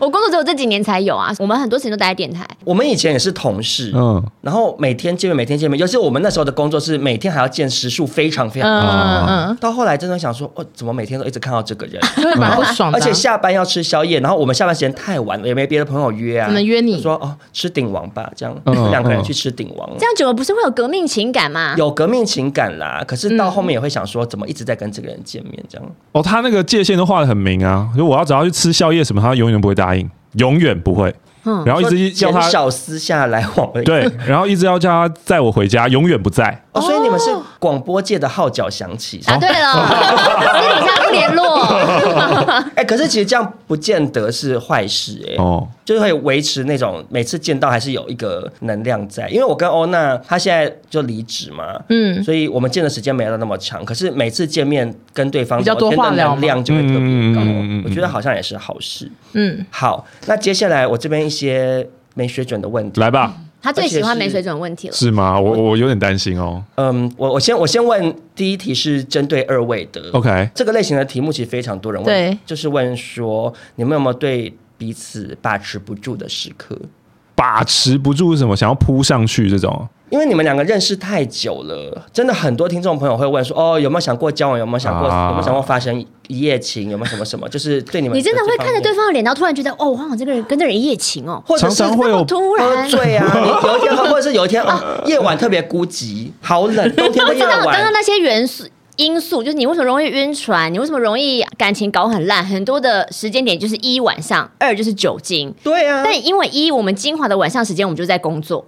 [0.00, 1.34] 我工作只有这几年才有啊。
[1.40, 2.46] 我们很多时间都待在电台。
[2.62, 5.76] 我们以前也是同事，嗯，然后每天见面，每天见面。
[5.80, 8.78] 尤其我们那时候的工作是每天还要见时数非常非常多。
[8.88, 9.56] 嗯嗯。
[9.56, 12.96] 到后来真的想说，哦，怎么每天都一直看到这个人，会蛮不爽的。
[12.96, 16.46] 而且下班要吃宵夜，然后我们下班时间太晚了，也没别的朋友约啊。
[16.46, 18.56] 只能约你说哦，吃鼎王吧，这样
[18.92, 19.90] 两个人去吃鼎王。
[19.98, 21.74] 这样久了不是会有革命情感吗？
[21.76, 24.83] 有革命情感啦，可是到后面也会想说，怎么一直在跟。
[24.84, 25.90] 跟这个人见面这样。
[26.12, 31.14] 哦，他那个界限都画的很明啊，就我要只要去吃宵夜什么，他永远不会答应，永远不会。
[31.46, 33.72] 嗯，然后一直叫他小私下来往。
[33.84, 36.62] 对，然后一直要叫他载我回家，永远不在。
[36.72, 37.30] 哦，所以你们是
[37.64, 39.38] 广播界的号角响起啊？
[39.38, 39.72] 对了，
[40.60, 41.64] 私底下不联络。
[42.76, 45.42] 哎，可是其实这样不见得是坏事哎。
[45.42, 49.26] 哦，就是会维持那种每次见到还是有一个能量在。
[49.30, 53.82] 因为我跟欧娜，她现在就离职嘛，嗯，所以我们见的时间没有那么长。
[53.82, 57.40] 可是每次见面跟对方比较多话聊，能量就会特别高。
[57.86, 59.10] 我觉得好像也是好事。
[59.32, 61.24] 嗯，好，那接下来我这边。
[61.24, 63.32] 一些没水准的问题，来吧。
[63.64, 65.40] 他最喜欢没水准问题了，是吗？
[65.40, 66.62] 我我有点担心哦。
[66.74, 70.10] 嗯，我我先我先问第一题是针对二位的。
[70.12, 76.78] OK，这个类型的题目其实非常多人问，对，就是问说你们有没有对彼此把持不住的时刻？
[77.34, 78.54] 把持不住是什么？
[78.54, 79.88] 想要扑上去这种？
[80.14, 84.56] 因为你们两个认识太久了，真的很多听众朋友会问说：“哦，有没有想过交往？
[84.56, 85.08] 有没有想过？
[85.08, 85.98] 啊、有没有想过发生
[86.28, 86.88] 一夜情？
[86.88, 97.64] 有没有什么什么？”就是对你们，你真的会看着对方的脸，然后突然觉得：“哦，我好像这个人跟这人一夜情哦。”或者是常常会有突然喝醉啊，你 有一天喝，或者是有一天啊，夜晚特别孤寂，好冷， 冬天的夜晚。
[97.64, 98.62] 刚刚那些元素
[98.94, 100.72] 因素，就是你为什么容易晕船？
[100.72, 102.46] 你为什么容易感情搞很烂？
[102.46, 105.52] 很多的时间点就是一晚上，二就是酒精。
[105.64, 108.64] 对啊，但因为一我们精华的晚上时间，我们就在工作。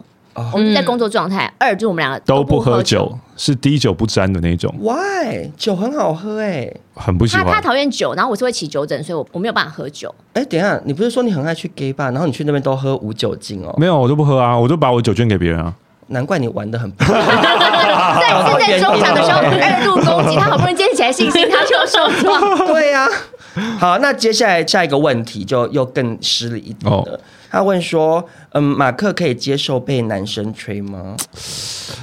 [0.53, 1.53] 我们在工作状态。
[1.59, 4.73] 二就是我们两个都不喝酒，是滴酒不沾的那种。
[4.81, 5.51] Why？
[5.57, 7.47] 酒很好喝哎，很不喜欢。
[7.47, 10.15] 他他讨厌酒，然后我是会起酒疹，所以我我没有办法喝酒。
[10.35, 13.75] 哎，等一下，你不是说你很爱去 gay bar，然后你去那边都喝无酒精哦？
[13.79, 15.75] 没有，我就不喝啊，我就把我酒捐给别人啊。
[16.09, 16.91] 难怪你玩的很。
[16.99, 17.07] 在
[18.59, 22.67] 在中场的时候二度攻击，他好不容易建立起来信心，他就要受创。
[22.69, 23.09] 对呀。
[23.79, 27.21] 好，那接下来下一个问题就又更失礼一点了。
[27.51, 31.17] 他问说：“嗯，马克可以接受被男生吹吗？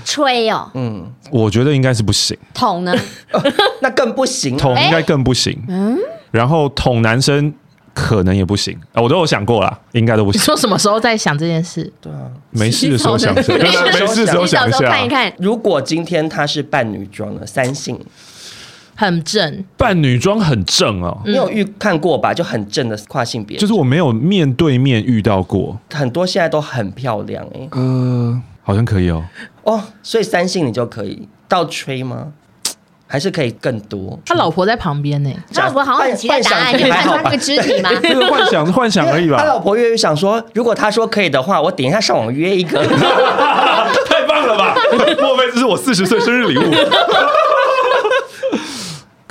[0.06, 2.38] 吹哦，嗯，我觉得应该是不行。
[2.54, 2.96] 捅呢？
[3.82, 4.58] 那更不行。
[4.58, 5.62] 捅应该更不行。
[5.68, 5.98] 嗯，
[6.32, 7.54] 然后捅男生
[7.94, 9.02] 可能也不行啊。
[9.02, 10.40] 我都有想过了，应该都不行。
[10.40, 11.92] 你说什么时候在想这件事？
[12.02, 14.90] 对啊，没事的时候想， 没事的时候想一下。
[14.90, 18.00] 看一看，如果今天他是扮女装的三性。”
[18.96, 21.18] 很正，扮女装很正哦。
[21.26, 22.34] 你有遇看过吧？
[22.34, 25.78] 就很正的跨性别，就是我没有面对面遇到过。
[25.94, 27.68] 很多现在都很漂亮哎。
[27.72, 29.24] 呃，好像可以哦。
[29.64, 32.34] 哦，所以三性你就可以倒吹吗？
[33.06, 34.20] 还是可以更多？
[34.26, 35.32] 他老婆在旁边呢。
[35.54, 37.92] 他老婆好像很期待答案，你看他那个肢体吗？
[38.02, 39.38] 这个幻想是 幻想而已吧。
[39.38, 42.84] 他老婆越想说，如果他说可以的话，我等一下上网约一个。
[44.08, 44.76] 太棒了吧！
[45.22, 46.64] 莫非这是我四十岁生日礼物？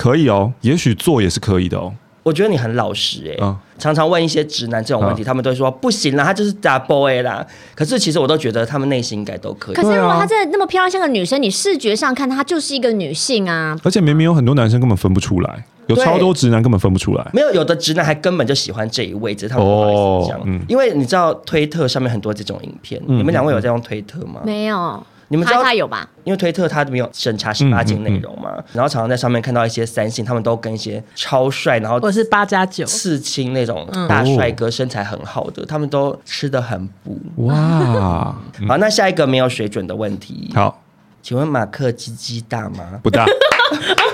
[0.03, 1.95] 可以哦，也许做也是可以的哦。
[2.25, 7.47] 我觉得你很老实哎，嗯、常常问一些直男这种问题，嗯、他们都说不行啦，他就是假 boy 啦。
[7.77, 9.77] 可是其实我都觉得他们内心应该都可以。
[9.77, 13.79] 可是如果她真的那么漂亮，像个女生，你视觉上看她就是一个女性啊。
[13.85, 17.25] 而且明明有很多男生根本分不出来，有超多直男根本分不出来。
[17.33, 20.41] 没有，有的直男还根本就喜欢这一位置，他们不好意思讲。
[20.41, 24.41] 哦嗯、因为你知道推特上面很多这种影片，嗯、你们两位有在用推特吗？
[24.45, 25.01] 没有。
[25.33, 26.07] 你们知道他有吧？
[26.25, 37.19] 因为推特它没有审查十八禁内容嘛，嗯嗯、然后常常在上面看到一些三星，他们都跟一些超帅，然后或者是八加九刺青那种大帅哥，身材很好的，嗯、他们都吃的很补。
[37.47, 38.37] 哇！
[38.69, 40.51] 好，那下一个没有水准的问题。
[40.55, 40.83] 好，
[41.23, 43.01] 请问马克鸡鸡大吗？
[43.03, 43.25] 不大。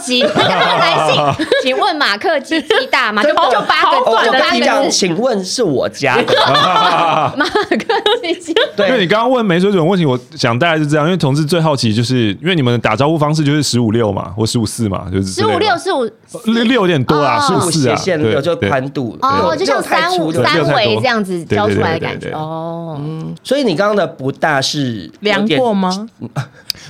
[1.62, 3.22] 请问马克鸡鸡大吗？
[3.22, 4.90] 就就八个字，就八个字。
[4.90, 6.34] 请问是我家的
[7.36, 7.78] 马克
[8.22, 8.54] 鸡鸡？
[8.76, 11.06] 对，因为你刚刚问没水准问题，我想大概是这样。
[11.06, 16.08] 因为同志最好奇，就是因为你们打招呼方式就是十五六嘛，或十五四嘛，就是十五六十五
[16.44, 22.96] 六六有点多啊，是不是啊，有就宽度哦，就像三五三维这样子教出来的感觉哦。
[23.00, 26.08] 嗯，所以你刚刚的不大是量过吗？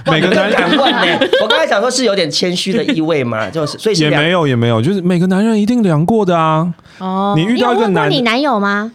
[0.07, 1.18] 每个男人敢问呢？
[1.42, 6.68] 我刚才想说是有点谦虚的意味嘛，就是所以也没有也没有，就是每个男人一定量过的啊。
[6.98, 8.92] 哦，你遇到一个男，你男友吗？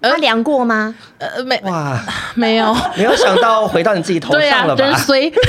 [0.00, 0.94] 他量过吗？
[1.18, 2.00] 呃，没哇，
[2.36, 4.84] 没有，没有想到回到你自己头上了吧？
[5.08, 5.32] 对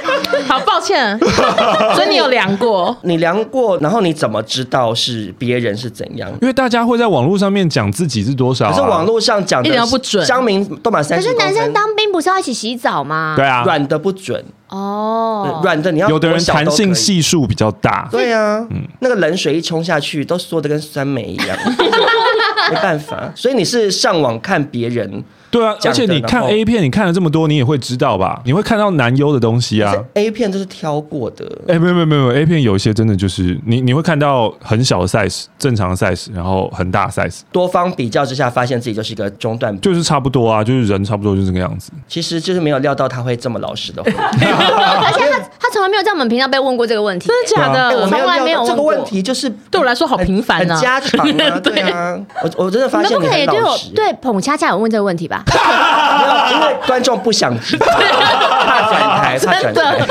[0.46, 1.18] 好抱歉，
[1.94, 2.96] 所以你有量过？
[3.02, 6.30] 你量过，然后你怎么知道是别人是怎样？
[6.40, 10.24] 因为大家会在网络上面讲自己是多少，可是网络上讲的一点都不准。
[10.24, 11.28] 乡民都满三十。
[11.28, 13.34] 可是男生当兵不是要一起洗澡吗？
[13.36, 18.08] 对啊，软的不准哦，软的你要有的人弹性系数比较大。
[18.10, 21.56] 对啊，嗯，那个冷水一冲下去都缩的跟酸梅一样，
[22.70, 23.30] 没办法。
[23.34, 25.22] 所以你是上网看别人。
[25.52, 28.40] 对啊，而且你看 A 片，你看了这么多，你也会知道吧？
[28.46, 29.94] 你会看到男优的东西啊。
[30.14, 31.46] A 片都是挑过的。
[31.68, 37.40] 哎，没有没有没有，A 片有一些真的就是你你会看到很小的 size，正常的 size，然后很大 size。
[37.52, 41.92] 多方比较之下，发现自己就是一个中段，就是差不多啊，就是人差不多就是这个样子。
[42.08, 44.10] 其实就是没有料到他会这么老实的话。
[44.10, 48.00] 而且他他从来没有在我们频道被问过这个问题，真的假的？
[48.00, 51.58] 我从来没有这个问题，就是对我来说好频繁啊，很家常啊。
[51.58, 53.90] 对啊，我我真的发现你很老实。
[53.90, 55.42] 对澎恰恰有问这个问题吧？
[56.54, 60.06] 因为观众不想知道， 怕转台，怕转台。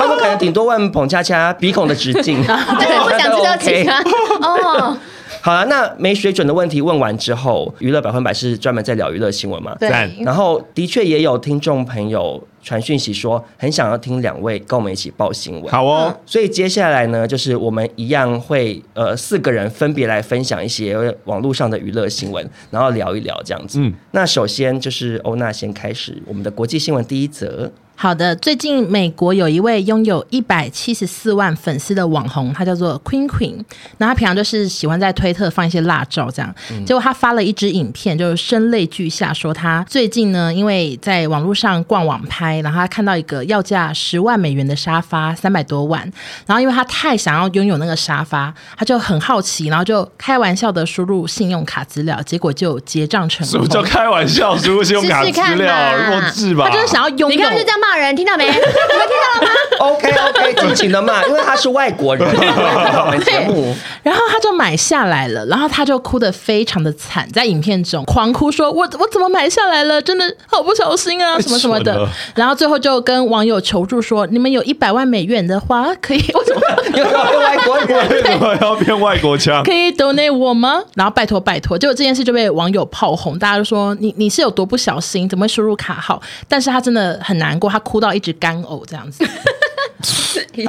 [0.00, 4.02] 他们可能顶多问捧恰恰鼻孔的直径，对，不想知道其他
[4.42, 4.96] 哦。
[5.40, 9.76] 好了，那没水准的问题问完之后，娱乐百分百是专门在聊娱乐新闻嘛？
[9.78, 9.88] 对。
[10.24, 15.72] 然后的确也有听众朋友传讯息说，很想要听两位跟我们一起报新闻。
[15.72, 16.14] 好哦。
[16.26, 23.78] 所以接下来呢，就是我们一样会呃四个人分别来分享一些网络上的娱乐新闻，然后聊一聊这样子。
[23.80, 23.92] 嗯。
[24.12, 27.70] 那首先就是欧娜先开始我们的国际新闻第一则。
[28.00, 33.56] 好的，最近美国有一位拥有一百七十四万粉丝的网红，他叫做 Queen Queen。
[33.96, 36.54] 那他平常就是喜欢在推特放一些辣照，这样。
[36.70, 46.00] 嗯、结果他发了一支影片，就是声泪俱下，说他最近呢，因为在网络上逛网拍，然后他看到一个要价十万美元的沙发，三百多万。
[46.46, 53.50] 然后因为他太想要拥有那个沙发，他就很好奇，然后就开玩笑的输入信用卡资料，结果就结账成功。
[53.50, 55.96] 什么叫开玩笑输入信用卡资料？
[56.08, 56.68] 弱智吧？
[56.68, 57.28] 他就是想要拥有。
[57.28, 58.44] 你刚刚就这样骂人，听到没？
[58.48, 59.48] 你们听到了吗
[59.78, 63.74] ？OK OK， 尽情的骂，因为他是外国人， 对我们节目。
[64.02, 70.00] 然后他就买下来了，然后他就哭得非常的惨，在影片中狂哭说，说我我怎么买下来了？
[70.02, 72.06] 真的好不小心啊，什么什么的。
[72.34, 76.60] 然后最后就跟网友求助说，你们有一百万美元的话，可以我怎么
[76.94, 78.08] 又要变外国人？
[78.08, 79.62] 为什么要变外国腔？
[79.64, 80.82] 可以 donate 我吗？
[80.94, 86.20] 然后拜托拜托，结果这件事就被网友炮轰，大家都说你你是有多不小心，怎么会输入卡号？
[86.48, 89.26] 但是他真的很难过，他哭到一直干呕这样子。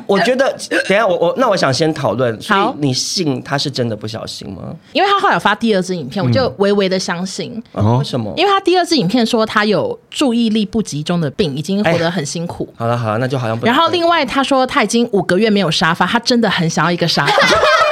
[0.05, 0.55] 我觉得，
[0.87, 4.75] 等下我我那我想先讨论，所以你信他是真的不小心吗？
[4.93, 7.61] 因为他后来有发第二支影片，我就微微的相信。
[7.73, 8.33] 为什么？
[8.37, 12.67] 因为他第二支影片说他有注意力不集中的病，已经活得很辛苦。
[12.77, 13.65] 好了好了，那就好像不。
[13.65, 17.33] 然后另外他说他已经五个月没有沙发，他真的很想要一个沙发。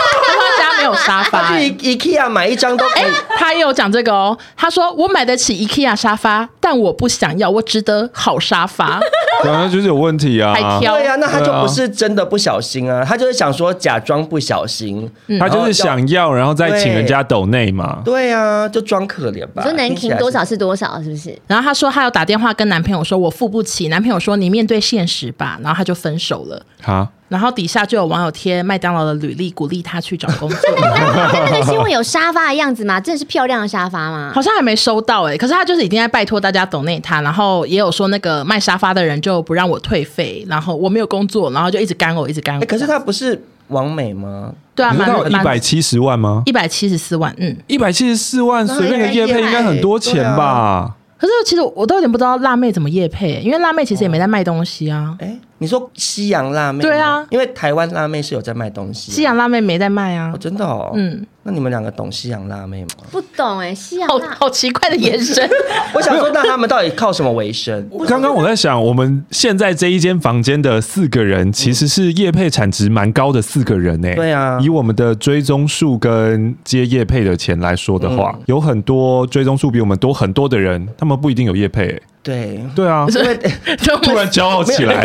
[0.77, 3.03] 没有沙发，去 IKEA 买一张都可以。
[3.03, 4.37] 欸、他也有讲这个哦。
[4.55, 8.99] 他说：“我买得起 IKEA 沙发，但我不想要，我值得好沙发。
[9.43, 10.53] ”对啊，就是有问题啊。
[10.53, 10.95] 还挑。
[10.95, 18.01] 对啊，那他就不是真的不小心啊，他就是想说假装不小心，嗯、他就是想要，然后再请人家抖内嘛。
[18.05, 19.61] 对啊，就装可怜吧。
[19.61, 21.37] 你说能停多少是多少，是不是？
[21.47, 26.61] 然后他说他有打电话跟男朋友说：“我付不起。”男朋友说：“你面对现实吧。”然后他就分手了。
[26.81, 27.07] 好。
[27.29, 30.59] 然后底下就有网友贴麦当劳的履历，鼓励他去找工作。
[30.77, 32.99] 那新闻有沙发的样子吗？
[32.99, 34.31] 真的是漂亮的沙发吗？
[34.33, 35.37] 好像还没收到哎、欸。
[35.37, 42.65] 可是他就是已经在拜托大家 donate 他，然后也有说那个卖沙发的人就不让我退费，然后我没有工作，然后就一直干我，一直干我、欸。
[42.65, 44.53] 可是他不是王美吗？
[44.73, 46.43] 对啊，蛮一百七十万吗？
[46.45, 50.93] 一百七十四万，嗯，一百七十四万，随便个业配应该很多钱吧？
[51.17, 55.15] 可是其实我都有点不知道辣妹怎么夜配，因为辣妹其实也没在卖东西啊。
[55.19, 56.83] 哎、欸，你说西洋辣妹？
[56.83, 60.31] 对啊，因为台湾辣妹是有在卖东西，西洋辣妹没在卖啊。
[60.33, 61.25] 哦、真的哦，嗯。
[61.43, 62.89] 那你们两个懂西洋辣妹吗？
[63.09, 65.49] 不懂哎、欸，西洋好好奇怪的眼神。
[65.95, 67.89] 我想说，那他们到底靠什么为生？
[68.05, 74.15] 刚刚我在想，我们现在这一间房间的四个人，其实是业配产值蛮高的四个人哎、欸。
[74.15, 82.01] 对啊，以我们的追踪数跟接业配的钱来说的话，嗯、有很多追踪数比我们多很多的人，他们不一定有业配、欸。
[82.27, 82.59] 对。
[82.75, 83.35] 对啊，因为
[84.01, 85.01] 突然骄傲起来，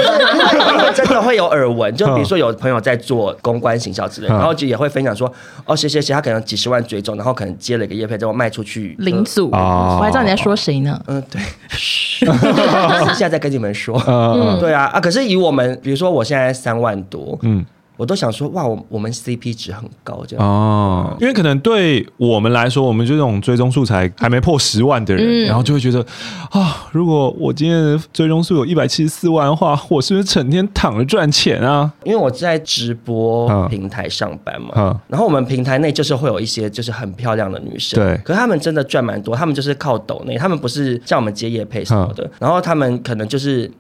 [0.92, 1.94] 真的会有耳闻。
[1.94, 5.32] 就比如说有朋友在做公关行销之类，然后就也会分享说，
[5.64, 8.96] 哦，谁谁谁他可能几十万追踪，然后可能接了一个叶配之后卖出去。
[8.98, 11.00] 零组，我还知道你在说谁呢？
[11.06, 11.40] 嗯，对，
[13.14, 17.64] 现在在跟你们说，嗯，对啊啊，可是以我们，比如说我现在三万多，嗯。
[18.02, 20.44] 我都想说，哇，我我们 CP 值很高，这样。
[20.44, 26.04] 哦，因为可能对我们来说，我们就这种追踪素材还没破十万的人，嗯、然后就会觉得
[26.50, 31.92] 啊，如果我今天的追踪数有一百七十四万的话，我是不是成天躺着赚钱啊？
[32.02, 43.70] 因为我在直播平台上班嘛，嗯、然后我们平台内就是会有一些就是很漂亮的女生，对，可是他们真的赚蛮多，他们就是靠抖内，他们不是像我们接夜配什么的，嗯、然后他们可能就是。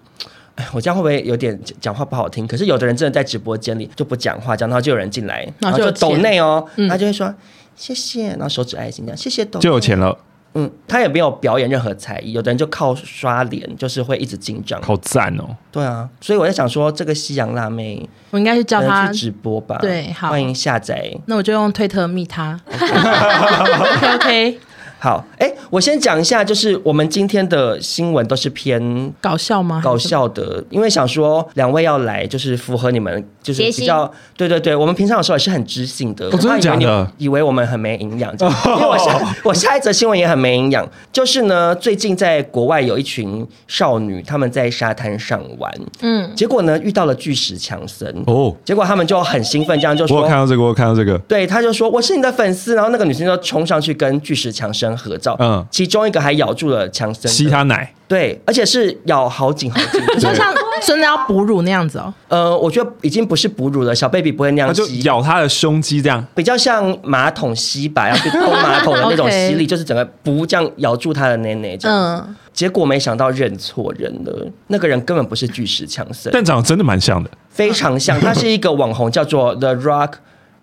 [0.56, 2.46] 哎， 我这样会不会有点讲话不好听？
[2.46, 7.32] 可是有的人真的在直播间里就不讲话，这样然后就有人进来，然后就抖内哦，嗯、他就会说
[7.74, 10.16] 谢谢，然后手指爱心这样，谢谢抖，就有钱了。
[10.54, 14.78] 嗯，他也没有表演任何才艺，有的人就靠刷脸，就是会一直进账。
[14.82, 15.44] 好赞哦！
[15.70, 19.78] 对啊，所以我在想说，这个西洋辣妹，我应该是叫他去直播吧？
[19.80, 21.10] 对，好，欢迎下载。
[21.24, 22.60] 那我就用推特密他。
[22.68, 24.60] OK OK。
[25.02, 29.80] 好，哎、欸，我先讲一下，就是我们今天的新闻都是偏搞笑吗？
[29.82, 37.10] 搞笑的，因为想说两位要来，就是符合你们，就是比较对对对，我们平常有时候也是很知性的，我真的假的？
[37.18, 45.68] 以为我们很没营养， 因为我下 我下一则新闻也很没营养，就是呢，最近在国外有一群少女，他们在沙滩上玩，
[46.02, 48.08] 嗯，结果呢遇到了巨石强森。
[48.28, 62.12] 哦，结果他们就很兴奋，这样就说我看到这个，我看到这个，对，他就说我是你的粉丝，然后那个女生就冲上去跟巨石强森合照，嗯，其中一个还咬住了强森吸他奶，对，而且是咬好紧好紧， 就像真的要哺乳那样子哦。
[62.28, 72.16] 呃，我觉得已经不是哺乳了，小 baby 不会那样吸，就咬他的胸肌这样，比较像马桶吸吧，要去通马桶的那种 吸力，就是整个不这样咬住他的奶奶这样。
[72.18, 80.12] 嗯，结果没想到认错人了，那个人根本不是巨石强森，但长得真的蛮像的，非常像，他是一个网红，叫做 The Rock。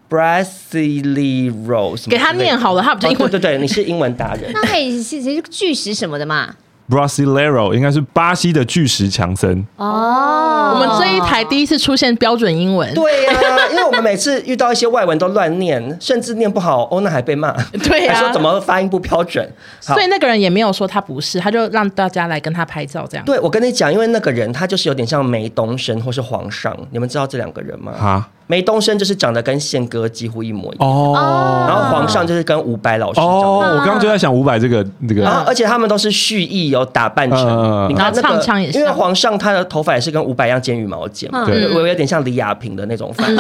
[0.10, 3.28] Brasileiro，给他念好了，他不就英文？
[3.28, 4.50] 哦、对对对，你是英文达人。
[4.54, 6.56] 那可以是是巨石什么的嘛
[6.90, 10.74] ？Brasileiro 应该是巴西的巨石强森哦。
[10.74, 12.92] 我们这一台第一次出现标准英文。
[12.96, 17.52] 对呀、啊，因为我们每次遇到一些外文都乱念，甚至念不好，欧娜还被骂。
[17.84, 19.48] 对呀、啊，说怎么发音不标准。
[19.80, 23.24] 所以那个人也没有说他不是，他就让大家来跟他拍照这样。
[23.24, 27.92] 对，我跟你讲，因为那个人他就是有点像梅东升或是皇上，你们知道这两个人吗？
[27.92, 28.28] 啊。
[28.52, 30.90] 梅东升就是长得跟宪哥几乎一模一样。
[30.90, 43.24] 哦，然后皇上就是跟伍佰老师哦，我刚刚就在想伍佰这个这个，然后而且他们都是蓄意有打扮成，你看那个，因为皇上他的头发也是跟伍佰一样剪羽毛剪，对，我有点像李亚平的那种发。
[43.24, 43.36] 型，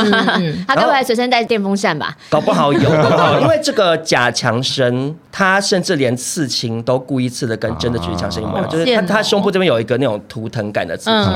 [0.68, 2.16] 他该不会随身带电风扇吧？
[2.30, 11.34] 搞不好有，搞不好，因为这个贾强生他甚至连刺青都故意刺的跟真的巨石强生一模一样，就是他他胸部这边有一个那种图腾感的刺青，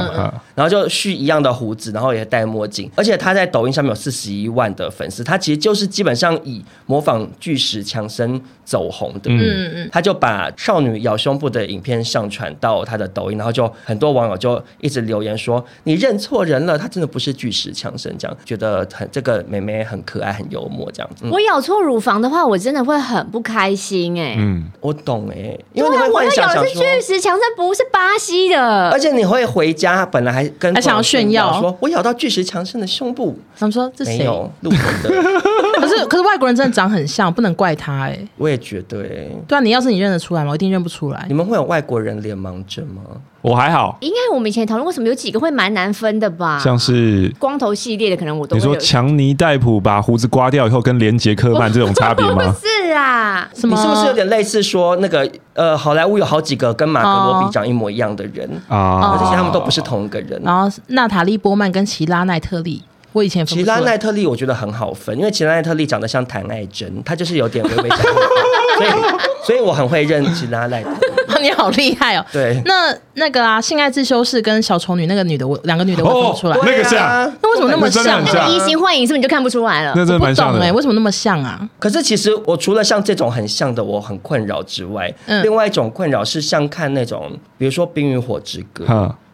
[0.54, 3.63] 然后就蓄一样的胡子，然后也戴墨镜，而且他在抖。
[3.64, 9.32] 抖音上面有四十一万的粉丝，他其实就是基本上以模仿巨石强森走红的。
[9.32, 21.26] 嗯嗯，他就把少女咬胸部的影片上传到他的抖音，然后就很多网友就一直留言说：“你认错人了，他真的不是巨石强森。”这样觉得很这个妹妹很可爱、很幽默这样子。
[21.32, 24.36] 我咬错乳房的话，我真的会很不开心哎、欸。
[24.40, 34.20] 嗯，我懂哎、欸，因为你会幻想想说巨石强森不是巴西的，而且你会回家本来还跟还想要炫耀说：“我咬到巨石强森的胸部。”他们说这谁？
[34.20, 34.78] 没有录的。
[35.80, 38.28] 可是可是外国人真的长很像，不能怪他哎、欸。
[38.38, 39.04] 我也觉得。
[39.48, 40.52] 对啊，你要是你认得出来吗？
[40.52, 41.26] 我一定认不出来。
[41.28, 43.02] 你们会有外国人脸盲症吗？
[43.42, 43.98] 我还好。
[44.00, 46.58] 应该我们以前讨论过什么，有几个会蛮难分的吧？
[46.60, 48.56] 像是光头系列的，可能我都。
[48.56, 52.54] 你说强尼戴普把胡子刮掉以后，跟连杰克曼这种差别吗？
[52.60, 53.76] 是啊，什么？
[53.76, 59.18] 你是不是有点类似说那个呃，好莱坞有好几个跟马格罗比长一模一样的人啊？
[59.18, 60.42] 而且他们都不是同一个人。
[60.44, 62.82] 然后娜塔莉波曼跟奇拉奈特利。
[63.14, 68.90] 我以前奇拉奈特利我觉得很好分，因为奇拉奈特利长得像谭爱珍，她就是有点微微像，所以
[69.46, 70.98] 所以我很会认奇拉奈特利。
[71.44, 72.26] 你好厉害哦！
[72.32, 77.00] 对，那那个啊，性爱自修室跟小丑女那个女的，我两个女的我分不出来，那个像，
[77.42, 78.24] 那为什么那么像？
[78.24, 79.92] 那个移形换影是不是你就看不出来了？
[79.94, 80.62] 那真的蛮像的。
[80.62, 81.60] 哎，为什么那么像啊？
[81.80, 88.86] 可是其实我除了像这种很像的我很困扰之外，另外一种困扰是像看那种，比如说《冰与火之歌》。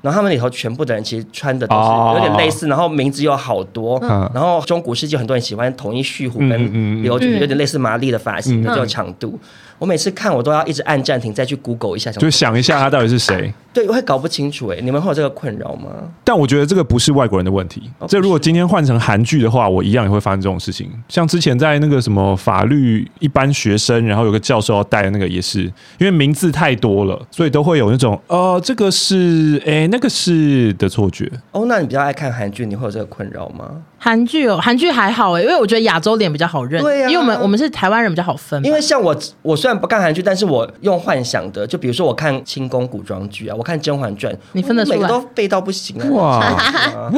[0.02, 4.00] 然后他们里头全部的人其实穿的都是有点类似，然后名字有好多，
[4.34, 9.40] 然后中古世纪很多人喜欢统一蓄胡跟留，就是有点类似麻利的发型，这种长度。
[9.78, 13.54] 我每次看我都要一直按暂停，再去 Google 一下，就想一下他到底是谁。
[13.74, 15.90] 对，我会搞不清楚哎，你们会有这个困扰吗？
[16.24, 17.84] 但我觉得这个不是外国人的问题。
[18.08, 20.90] 这如果今天换成韩剧的话，我一样也会发生这种事情。
[21.10, 25.64] 像之前在那个什么法律一般学生，然后有个教授要带的那个也是，
[25.98, 29.90] 因为名字太多了，所以都会有那种呃，这个是哎。
[29.90, 33.82] 那个是的错觉哦，那你比较爱看韩剧，你会有这个困扰吗？
[33.98, 38.64] 韩剧哦，韩剧还好哎，因为我觉得亚洲脸比较好认，对呀，因为我们我们是台湾人比较好分。
[38.64, 46.08] 因为像我，我虽然不看韩剧，但是我用幻想的，就比如说我看清宫古装剧啊，我看《甄嬛传》，你分得出来，每个都背到不行啊！
[46.12, 47.12] 哇，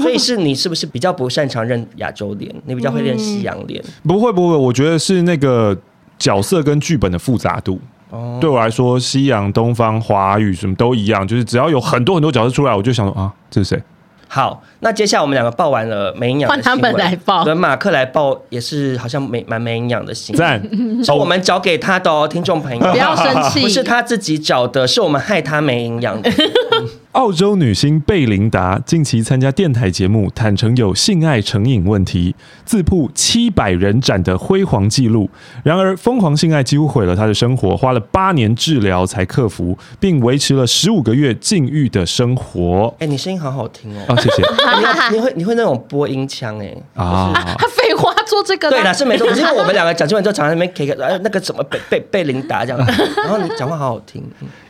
[0.00, 2.54] 所以是你是不是比较不擅长认亚洲脸？
[2.66, 3.82] 你比较会认西洋脸？
[4.04, 5.76] 不会不会，我觉得是那个
[6.16, 7.80] 角色跟剧本的复杂度。
[8.10, 13.82] 哦，对我来说，西洋、东方、华语什么都一样，就是只要有很多很多角色出来，我就想说啊，这是谁？
[14.28, 20.38] 好，那接下来我们两个报完了没营养的新闻，换他们来报，跟马克来报也是好像没蛮没营养的新闻。
[20.38, 20.62] 赞，
[21.02, 22.92] 是我们找给他的哦，听众朋友。
[22.92, 26.30] 不要生气，不是他自己找的，是我们害他没营养的。
[27.18, 32.32] 澳洲女星贝琳达近期参加电台节目，坦诚有性爱成瘾问题，
[32.64, 35.28] 自曝七百人斩的辉煌纪录。
[35.64, 42.86] 然而，疯狂性爱几乎毁了她的生活，花了八年治疗才克服，并维持了十五个月禁欲的生活。
[43.00, 44.04] 哎、欸，你声音好好听哦！
[44.06, 44.42] 啊，谢谢。
[45.10, 47.32] 你，你会你会那种播音腔哎啊？
[47.58, 48.70] 他废话做这个？
[48.70, 49.26] 对啦，是没错。
[49.26, 52.78] 可是因为我们两个讲出来之后，常常在那边 K 个哎那个什么贝贝贝琳达这样，
[53.16, 54.22] 然后你讲话好好听。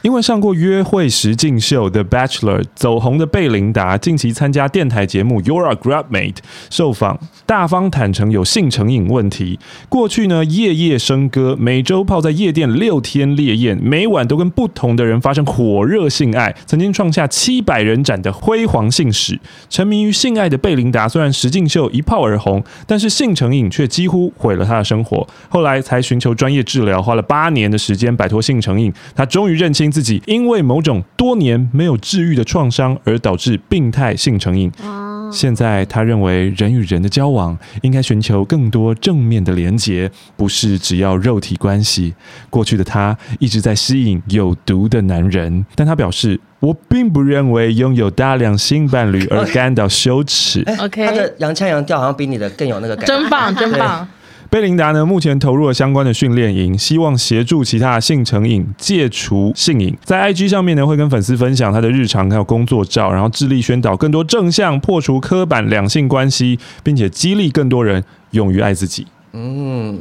[0.09, 6.39] 因为上过约会实境秀的 Bachelor 走红的贝琳达，近期参加电台节目 You're a Grab Mate
[6.71, 9.61] 受访，大方坦承有性成瘾问题。
[9.91, 19.39] 过去呢，夜夜笙歌，每周泡在夜店六天烈焰，每晚都跟不同的人发生火热性爱，曾经创下七百人斩的辉煌性史。
[19.69, 25.29] 沉迷于性爱的贝琳达，虽然实境秀一炮而红，但是性成瘾却几乎毁了她的生活。
[25.51, 28.91] 后来才寻求专业治疗，花了八年的时间摆脱性成瘾。
[29.15, 29.93] 她终于认清。
[30.03, 34.71] 己因为某种多年没有治愈的创伤而导致病态性成瘾。
[35.31, 42.15] 现在他认为人与人的交往应该寻求更多正面的连结，不是只要肉体关系。
[42.49, 54.09] 过去的他一直在吸引有毒的男人，但他表示：“我并不认为拥有大量性伴侣而感到羞耻。” OK，他的洋腔洋调好像比你的更有那个感觉，真棒，真棒。
[54.51, 59.95] 贝琳达呢，目前投入了相关的训练营，希望协助其他的性成瘾戒除性瘾。
[60.03, 69.07] 在 IG 上面呢，会跟粉丝分享他的日常还有工作照，然后致力宣导更多正向，破除刻板两性关系，并且激励更多人勇于爱自己。
[69.33, 70.01] 嗯，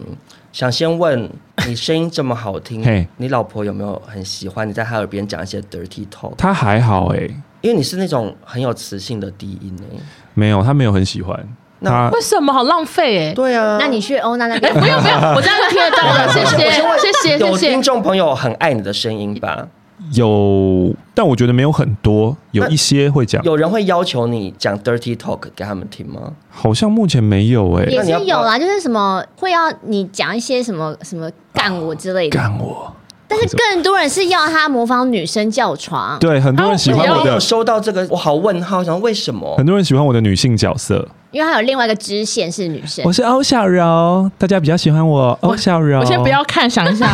[0.54, 1.30] 想先问
[1.68, 6.36] 你声音这么好听，嘿，你老婆有没有很喜欢你在她耳边讲一些 dirty talk？
[6.38, 10.02] 她还好哎、欸，因为你是那种很有磁性的低音哎、欸，
[10.34, 11.46] 没有，她没有很喜欢。
[11.80, 13.30] 那为什么好浪费？
[13.30, 16.28] 哎，对啊，那你去欧娜那边， 不用不用，我这样就听得到了。
[16.34, 17.46] 谢谢谢谢谢谢。
[17.46, 19.68] 有听众朋友很爱你的声音吧？
[20.14, 23.44] 有，但我觉得没有很多，有一些会讲。
[23.44, 26.34] 有人会要求你讲 dirty talk 给他们听吗？
[26.50, 32.94] 好像目前没有哎、欸，也是有啦，就是什么会要你讲一些什么什么干我之类的，干我。
[33.28, 37.34] 但是更多人是要他模仿女生叫床，对，很多人喜欢我的。
[37.34, 39.58] 我收到这个，我好问号，想为什么？
[39.58, 41.06] 很多人喜欢我的女性角色。
[41.32, 46.00] 因为他有另外一个支线是女生，我是欧小柔，大家比较喜欢我欧小柔。
[46.00, 47.06] 我先不要看，想一下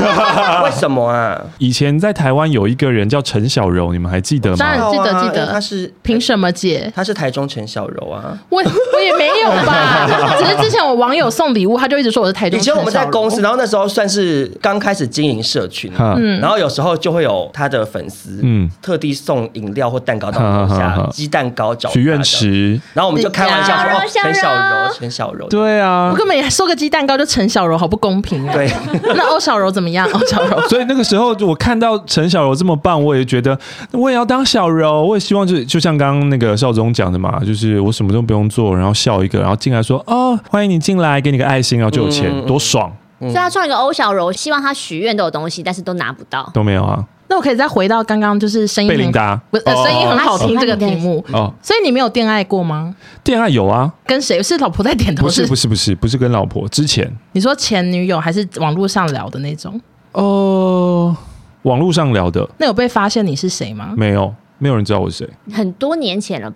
[0.64, 1.42] 为什么啊？
[1.58, 4.58] 以前在台湾有一个人叫陈小柔，你们还记得吗？
[4.60, 5.52] 当然记得，记得。
[5.52, 6.92] 他是凭什么姐？
[6.96, 8.38] 他是台中陈小柔啊。
[8.50, 8.62] 我
[8.94, 10.08] 我也没有吧，
[10.38, 12.60] 只是之前我网友送礼物，他就一直说我是台中。
[12.60, 24.94] 以前我们在公司，然后那时候算是刚开始经营社群，嗯，然后有时候就会有他的粉丝，嗯，特地送饮料或蛋糕到楼下，鸡蛋糕找许愿池，然后我们就开玩笑说陈小柔。
[24.94, 28.54] 陈小柔，对啊，我根本也收个鸡蛋糕就陈小柔，好不公平啊！
[28.54, 28.70] 对，
[29.16, 30.08] 那欧小柔怎么样？
[30.14, 33.58] 欧小柔，所以那个时候我看到陈小柔这么棒，我也觉得
[33.92, 42.92] 我也要当小柔，我也希望就就像刚刚那个少宗讲的嘛，就是我什么都不用做，然后笑一个，然后进来说哦，欢迎你进来，给你个爱心，然后就有钱，嗯、多爽！
[43.20, 47.04] 所以他创一个欧小柔，希望他许愿都有东西，但是都拿不到，都没有啊。
[47.28, 51.52] 那我可以再回到刚刚就是声音贝琳达，不是声音很好听这个题目哦。
[51.62, 52.94] 所以你没有恋爱过吗？
[53.26, 54.44] 恋爱有啊，跟谁？
[54.44, 55.24] 是老婆在点头？
[55.24, 57.12] 不是不是不是不是跟老婆之前。
[57.32, 59.80] 你说前女友还是网络上聊的那种？
[60.12, 61.16] 哦，
[61.64, 62.48] 网络上聊的。
[62.58, 63.94] 那有被发现你是谁吗？
[63.98, 65.30] 没有，没有人知道我是谁。
[65.52, 66.56] 很多年前了吧？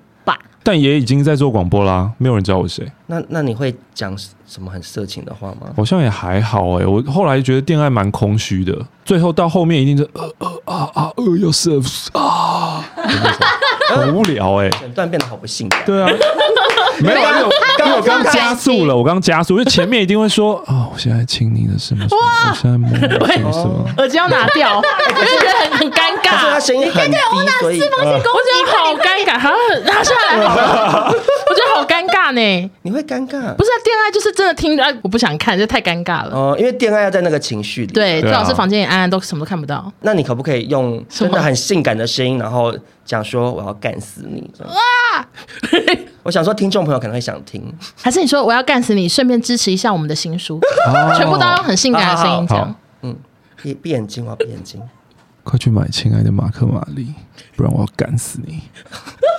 [0.67, 2.91] 但也已经在做广播啦，没有人知道我是谁。
[3.05, 4.13] 那那你会讲
[4.45, 5.71] 什么很色情的话吗？
[5.77, 12.83] 好像也还好哎、欸，我后来觉得恋爱蛮空虚的，最后到后面一定是呃呃啊啊呃要 serve 啊，
[13.95, 15.81] 很 无聊哎、欸，整段变得好不性感。
[15.85, 16.09] 对啊，
[17.03, 27.17] 没有，因为 我刚刚加速了，我刚刚加速，因为前面一定会说 哦，我现在亲你的什么什么，我现在摸你的什么什么，耳机要拿掉，我就觉得很很尴尬，他声音很低，
[27.59, 28.19] 所以我觉得
[28.71, 29.49] 好尴尬，好
[29.85, 33.53] 拿下来好了，我觉得好尴尬呢，你会尴尬？
[33.55, 36.31] 不是恋爱，就是真的听着，我不想看，这太尴尬了。
[36.33, 39.91] 哦，因为恋爱要在那个情绪里，对，最好是房间里安安，都什么都看不到。
[40.01, 42.73] 那你可不可以用真的很性感的声音，然后
[43.07, 44.51] 讲说我要干死你？
[44.59, 45.27] 哇！
[46.23, 47.63] 我想说，听众朋友可能会想听，
[47.95, 50.59] 还是你说我要干死你，顺便支持一下我们的新书，
[51.17, 52.75] 全部都用很性感的声音讲。
[53.01, 53.15] 嗯，
[53.63, 54.81] 闭闭眼睛，我要闭眼睛，
[55.43, 57.05] 快去买《亲爱的马克玛丽》，
[57.55, 58.61] 不然我要干死你。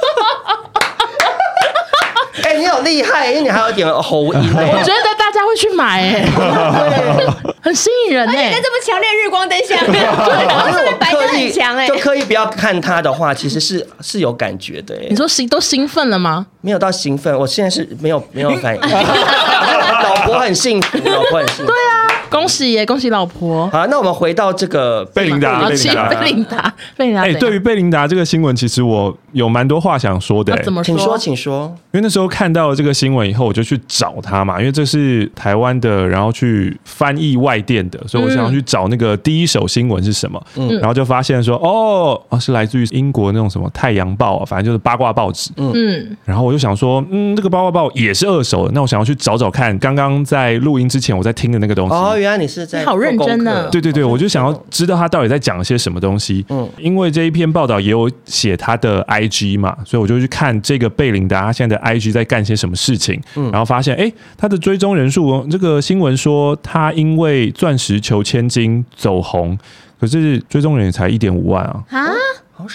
[2.45, 4.41] 哎、欸，你好厉害，因为你还有点喉音。
[4.55, 8.53] 我觉得大家会去买，哎， 对，很吸引人哎。
[8.53, 10.01] 在这么强烈日光灯下， 对，
[10.47, 14.95] 然后白灯很强哎，就刻意不要看他的话，其实是是有感觉的。
[15.09, 16.47] 你说兴都兴奋了吗？
[16.61, 18.81] 没有到兴奋，我现在是没有没有反应。
[18.81, 21.67] 老婆很幸福，老婆很幸福。
[21.67, 22.08] 对啊。
[22.31, 23.69] 恭喜耶，恭喜老婆。
[23.71, 27.23] 好，那我们回到这个贝琳达，贝琳达，贝琳达，贝琳达。
[27.23, 30.57] 哎，对于贝琳达这个新闻，其实我有蛮多话想说的。
[30.63, 30.95] 怎么说？
[30.95, 31.77] 请说，请说。
[31.93, 40.43] 因为那时候看到了这个新闻以后，我就去找他嘛，因为这是台湾的，然后去翻译外电的，所以我想要去找那个第一手新闻是什么。
[40.57, 45.51] 嗯，然后就发现说，哦，啊，是来自于英国那种什么《太阳报》啊，反正就是八卦报纸。
[45.57, 49.77] 嗯，然后我就想说，嗯，这个八卦报也是二手的，那我想要去找找看。
[49.79, 51.95] 刚刚在录音之前，我在听的那个东西。
[51.95, 53.69] 哦，原来你是在好认真的。
[53.71, 56.45] 对对对，我就想要知道他到底在讲些什么东西。
[56.49, 63.21] 嗯，因为这一篇报道也有写他的 IG 嘛，所以我就去看这个贝琳达他现在的 IG 在干些什么事情。
[63.37, 69.59] 嗯，然后发现，哎，他的追踪人数，这个新闻说他因为钻石求千金走红，
[70.01, 71.85] 可是追踪人也才一点五万啊。
[71.91, 72.09] 啊？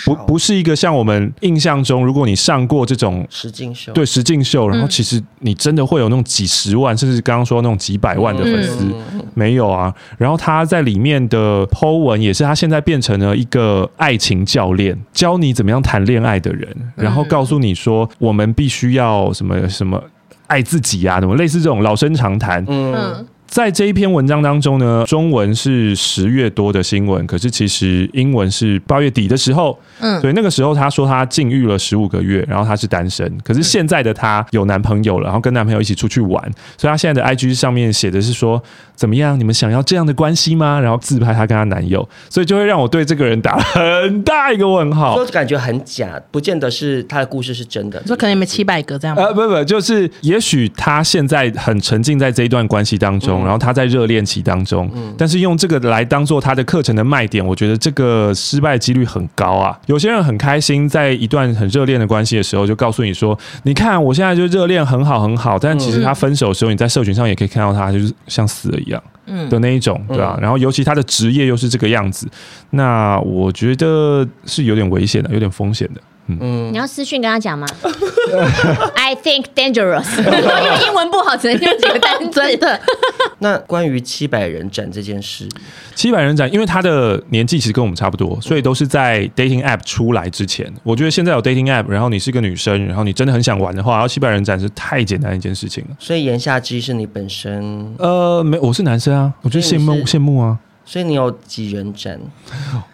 [0.06, 8.94] 不不是一个像我们印象中，如果你上过这种实境秀，对实境秀，然后其实你真的会有那种几十万，甚至刚刚说那种几百万的粉丝，
[9.34, 9.94] 没有啊。
[10.18, 20.02] 然后他在里面的 po 文也是，他现在变成了一个爱情教练，教你怎么样谈恋爱的人，然后告诉你说，我们必须要什么什么
[20.48, 22.64] 爱自己啊，什么类似这种老生常谈。
[22.68, 23.28] 嗯。
[23.54, 36.42] 在这一篇文章当中呢，中文是十月多的新闻，可是其实英文是八月底的时候，嗯，所以那个时候他说他禁欲了十五个月，然后他是单身，可是现在的他有男朋友了，然后跟男朋友一起出去玩，
[36.80, 38.60] 所以他现在的 IG 上面写的是说
[38.96, 40.80] 怎么样，你们想要这样的关系吗？
[40.80, 53.43] 然后自拍他跟他男友，所以就会让我对这个人打了很大一个问号，就感觉很假，不见得是他的故事是真的，说可能有没有七百个这样，呃，不不，就是也许他现在很沉浸在这一段关系当中。
[53.44, 59.78] 然后他在热恋期当中，但是用这个来当做他的课程的卖点，我觉得这个失败几率很高啊。
[59.86, 70.38] 有些人很开心，在一段很热恋的关系的时候，就告诉你说：“你看，我现在就热恋很好很好。”但其实他分手的时候，你在社群上也可以看到他就是像死了一样，嗯的那一种，对吧？
[70.42, 72.28] 然后尤其他的职业又是这个样子，
[72.72, 76.02] 那我觉得是有点危险的，有点风险的。
[76.28, 77.68] 嗯，你要私讯跟他讲吗？
[78.96, 82.80] I think dangerous， 因为英文不好，只能用几个单词的。
[83.40, 85.48] 那关于七百人斩这件事，
[85.96, 90.72] 七百人斩，因为他的年纪其实跟我们差不多，所以都是在 dating app 出来之前。
[90.84, 95.96] 我觉得现在有 dating app，然后你是个女生，然后你真的很想玩的话，然后七百人斩是太简单一件事情了。
[96.00, 100.58] 所以言下之意是你本身，呃，没，我是男生啊，我觉得羡慕羡慕啊。
[100.86, 102.20] 所以你有几人斩？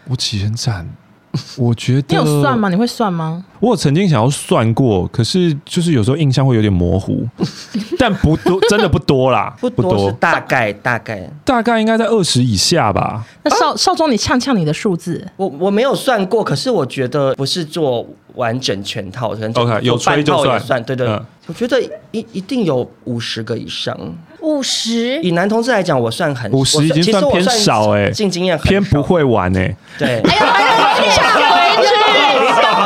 [0.08, 0.88] 我几人斩？
[1.56, 2.68] 我觉得你有算吗？
[2.68, 3.44] 你会算吗？
[3.60, 7.24] 我曾经想要算过，可是就是有时候印象会有点模糊，
[7.98, 11.30] 但不多，真的不多啦，不多，大概大概。
[11.44, 13.24] 大概应该在二十以下吧。
[13.44, 21.06] 那少少宗，你呛呛你的数字，我我没有算过，可是我觉得不是做完整全套，可能 OK 有吹就算，算对对，
[21.46, 21.80] 我觉得
[22.12, 23.96] 一一定有五十个以上，
[24.40, 25.20] 五十？
[25.22, 30.22] 以男同志来讲，我算很五十已经算偏少哎，进经验偏不会玩哎，对。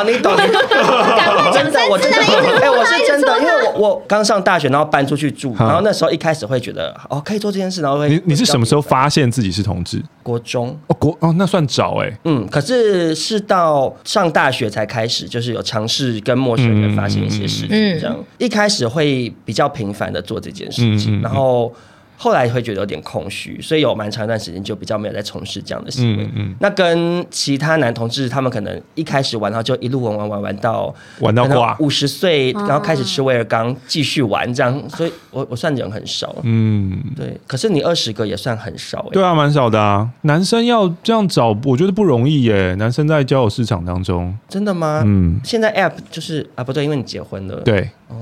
[0.07, 0.37] 你懂？
[0.37, 0.53] 真
[1.73, 2.19] 的，我真的，
[2.61, 8.09] 哎，我是真的，因为我我刚上大学，然后搬出去住，然后那时候一开始会觉得哦，可以做这件事，然后会。
[8.09, 10.03] 你你是什么时候发现自己是同志？
[10.23, 12.13] 国中哦，国哦，那算早哎。
[12.25, 21.73] 嗯，可是是到上大学才开始，就是有尝试跟陌生人发生一些事情，这样一开始会比较频繁的做这件事情，然后。
[22.17, 26.25] 后来会觉得有点空虚，所以有蛮长一段时间就比较没有在从事这样的行为。
[26.25, 34.89] 嗯嗯，那跟其他男同志，他们可能一开始玩，然后就一路玩玩玩玩到玩到挂，五十岁，然后开始吃威尔刚，继续玩这样。
[34.89, 36.35] 所以我我算人很少。
[36.43, 37.39] 嗯，对。
[37.47, 38.99] 可是你二十个也算很少。
[39.01, 40.09] 欸，对啊，蛮少的啊。
[40.23, 42.75] 男生要这样找，我觉得不容易耶。
[42.77, 45.03] 男生在交友市场当中，真的吗？
[45.05, 45.39] 嗯。
[45.45, 47.57] 现在 App 就是啊，不对，因为你结婚了。
[47.61, 47.91] 对。
[48.09, 48.17] 哦，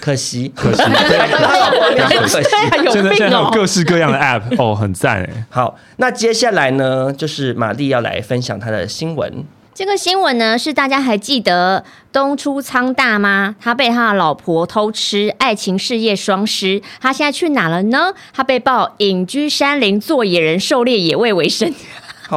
[0.00, 2.48] 可惜，可惜， 对，可惜。
[2.90, 5.44] 现在现在有各式各样的 App， 哦，很赞哎。
[5.48, 9.44] 好，那接下来呢，就是玛丽要来分享她的新闻。
[9.72, 11.82] 这个新闻呢，是大家还记得
[12.12, 13.54] 东出昌大吗？
[13.58, 16.82] 他被他的老婆偷吃，爱情事业双失。
[17.00, 18.12] 他现在去哪了呢？
[18.34, 21.72] 他被曝隐居山林，做野人狩猎，野味为生。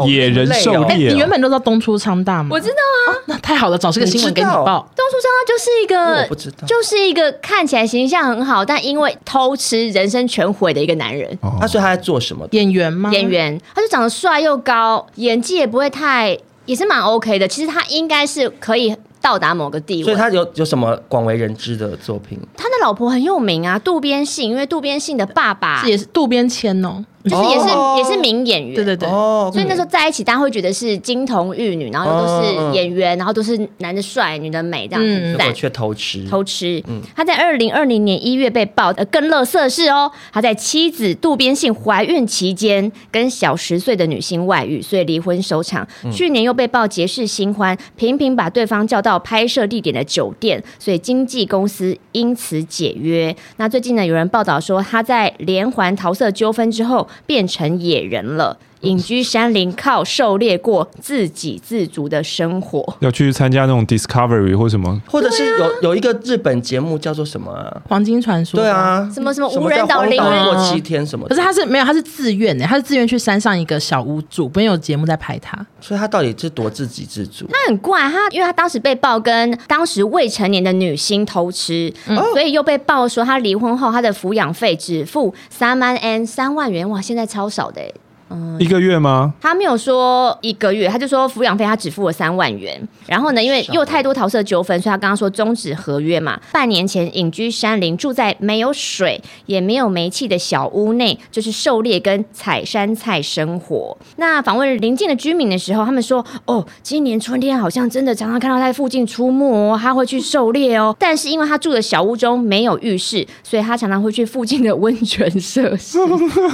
[0.05, 2.49] 野人狩猎、欸，你原本都知道东出昌大吗？
[2.51, 4.87] 我知道啊，哦、那太好了，找这个新闻给你报。
[4.95, 11.37] 东出昌大就是一个，就是一个看起来形象很好，但因为偷吃人生全毁的一个男人。
[11.41, 12.47] 他、哦啊、所以他在做什么？
[12.51, 13.11] 演员吗？
[13.11, 17.47] 演员，他就长得帅又高，演技也不会太，也是蛮 OK 的。
[17.47, 20.03] 其实他应该是可以到达某个地位。
[20.03, 22.39] 所以他有有什么广为人知的作品？
[22.57, 27.03] 他的老婆很有名啊，渡边信，因为渡边信的爸爸也是渡边谦哦。
[27.23, 27.65] 就是也是
[27.97, 35.35] 也是名演员，对对对，所以那时候在一起，大家会觉得是金童玉女，然后都是演员，然后都是男的帅，女的美这样子。
[35.39, 36.83] 但却偷吃，偷吃。
[36.85, 45.87] 嗯他在二零二零年一月被曝，呃，更乐色是哦，他在妻子渡边信怀孕期间跟小十岁的女性外遇，所以离婚收场。
[46.11, 53.33] 去年又被爆结识新欢，频频把对方叫到拍摄地点的酒店，所以经纪公司因此解约。
[53.55, 57.07] 那最近呢，有人报道说他在连环桃色纠纷之后。
[57.25, 58.57] 变成野人了。
[58.83, 62.95] 隐居山林，靠狩猎过自给自足的生活。
[62.99, 67.81] 要去参加那种 Discovery 或什么，或者是有有一个日本节目叫做什么啊？
[67.87, 68.59] 黄金传说。
[68.59, 71.27] 对啊，什么什么无人岛灵过七天什么？
[71.27, 75.57] 可是他是没有，他是自愿的，他是自愿去山上一个小屋住，没有节目在拍他。
[75.81, 77.45] 所以他到底是多自给自足？
[77.49, 87.81] 他很怪，他因为他当时被爆跟当时未成年的女星偷吃，嗯、所以又被爆说他离婚后他的抚养费只付三万 n 三万元，哇，现在超少的
[88.29, 89.33] 嗯、一个月吗？
[89.41, 92.81] 他没有说一个月，他就说抚养费他只付了三万元。
[93.05, 96.39] 然后呢，因为又太多桃色纠纷，所以他刚刚说终止合约嘛。
[96.51, 103.95] 半年前隐居山林，住在没有水也没有煤气的小屋内，就是狩猎跟采山菜生活。
[104.15, 110.95] 那访问邻近的居民的时候，他们说：“哦，今年春天好像真的常常看到他在附近出没哦，他会去狩猎哦。
[110.97, 115.99] 但是因为他住的小屋中没有浴室，所以他常常会去附近的温泉设施。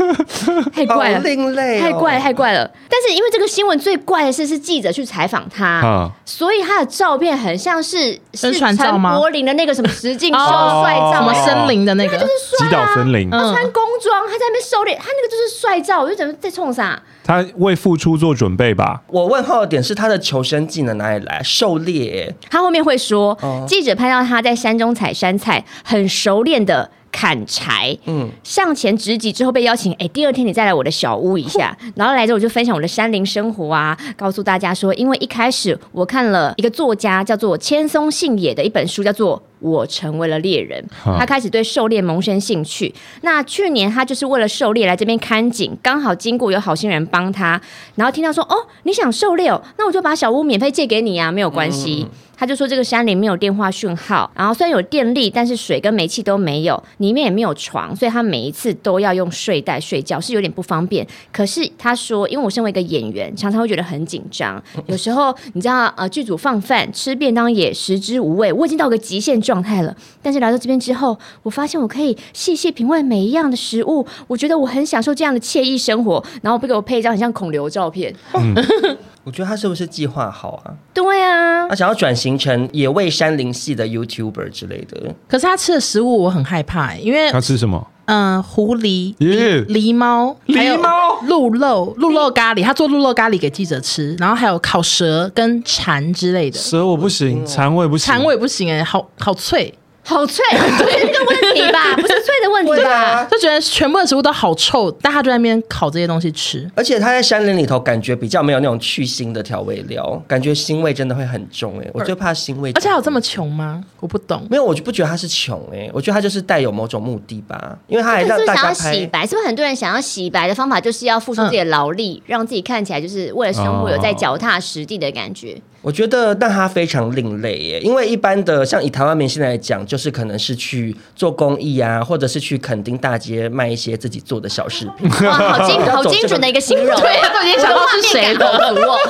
[0.73, 1.68] 太怪了，另类。
[1.77, 2.71] 太怪太怪了！
[2.89, 12.95] 但是因为这个新闻最怪的是，是记者去采访他，啊、所以他的照片很像是是陈柏林的那个什么石敬 秀帅照，什么森林的那个，就是帅啊！
[12.95, 16.99] 森林，他穿工装，他在那边狩猎，他那个就是帅照，我就觉得在冲啥？
[17.23, 19.01] 他为复出做准备吧？
[19.07, 21.41] 我问号的点是他的求生技能哪里来？
[21.43, 22.33] 狩猎？
[22.49, 26.89] 他后面会说，哦、记者拍到他在山中采山菜，很熟练的。
[27.11, 40.83] 砍柴，嗯，向前直击之后被邀请，哎，第二天你再来我的小屋一下， 然后来之后我就分享我的山林生活啊，告诉大家说，因为一开始我看了一个作家叫做千松信也的一本书，叫做《我成为了猎人》，
[41.17, 42.93] 他开始对狩猎萌生兴趣。
[43.21, 47.59] 那去年他就是为了狩猎来这边看景，刚好经过有好心人帮他，
[47.95, 52.07] 然后听到说，哦，你想狩猎哦，那我就把小屋免费借给你啊，没有关系。
[52.09, 61.05] 嗯他就说这个山林没有电话讯号，然后虽然有电力，但是水跟煤气都没有，里面也没有床，所以他每一次都要用睡袋睡觉，是有点不方便。
[61.33, 69.93] 可是他说，因为我身为一个演员，常常会觉得很紧张，有时候你知道，呃，剧组放饭吃便当也食之无味，我已经到个极限状态了。
[70.21, 76.23] 但是来到这边之后，我发现我可以细细品味每一样的食物，我觉得我很享受这样的惬意生活。
[76.41, 78.15] 然后不给我配一张很像孔刘照片。
[79.23, 80.73] 我觉得他是不是计划好啊？
[80.93, 85.13] 对啊，他想要转型成野味山林系的 YouTuber 之类的。
[85.27, 87.85] 可是他吃的食物我很害怕，因为他吃什么？
[88.05, 92.63] 嗯、呃，狐狸、狸狸猫、狸猫、鹿肉、鹿肉咖喱。
[92.63, 96.57] 他做鹿肉咖喱给记者吃，然后还有烤蛇跟蝉之类的。
[96.57, 99.73] 蛇我不行，蝉我也不行，蝉我也不行哎、欸，好好脆。
[100.01, 100.43] 好脆，
[100.79, 102.89] 对这个问题吧， 不是脆的问题吧？
[102.89, 106.69] 啊、就觉得全部的食物都好臭，但他就在那边烤这些东西吃。
[106.75, 112.71] 而且他在山林里头，感觉比较没有那种去腥的调味料，感觉腥味真的会很重哎、欸，我就怕腥味。
[112.73, 113.83] 而且还有这么穷吗？
[113.99, 114.45] 我不懂。
[114.49, 125.59] 没有，我就不觉得他是穷哎、欸，我觉得他就是带有某种目的吧，因为他还让大家想要洗白，是不是很多人想要洗白的方法就是要付出自己的劳力，嗯、让自己看起来就是为了生活有在脚踏实地的感觉？
[125.81, 135.09] 我觉得，但他非常另类耶，因为一般的像以台湾明星来讲，就是可能是去做公益啊，或者是去垦丁大街卖一些自己做的小饰品。
[135.27, 138.49] 哇，好精好精准的一个形容， 对，都已经想到是谁了。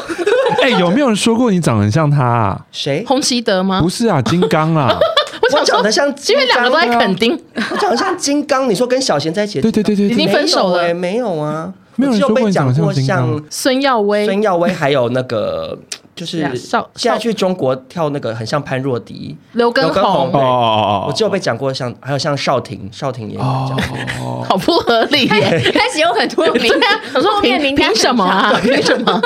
[0.59, 2.65] 哎，有没有人说过你长得很像他啊？
[2.71, 3.05] 谁？
[3.07, 3.79] 洪奇德吗？
[3.79, 4.97] 不是啊，金刚啊。
[5.51, 7.39] 我长得像，因为两个都在垦丁。
[7.69, 9.61] 我长得像金刚，你说跟小贤在一起？
[9.61, 10.91] 对对对对，已经分手了？
[10.95, 13.39] 没有啊，没有人说过你长得像。
[13.51, 15.77] 孙耀威，孙耀威还有那个。
[16.19, 16.39] 就是
[16.95, 25.71] 现在去中国跳那个很像潘若迪、刘畊宏，我只有被讲过像，还有像少婷，少婷也有讲过， 好不合理耶！
[25.73, 28.51] 开始有很多名单，我说凭凭什么啊？
[28.61, 29.21] 凭什么？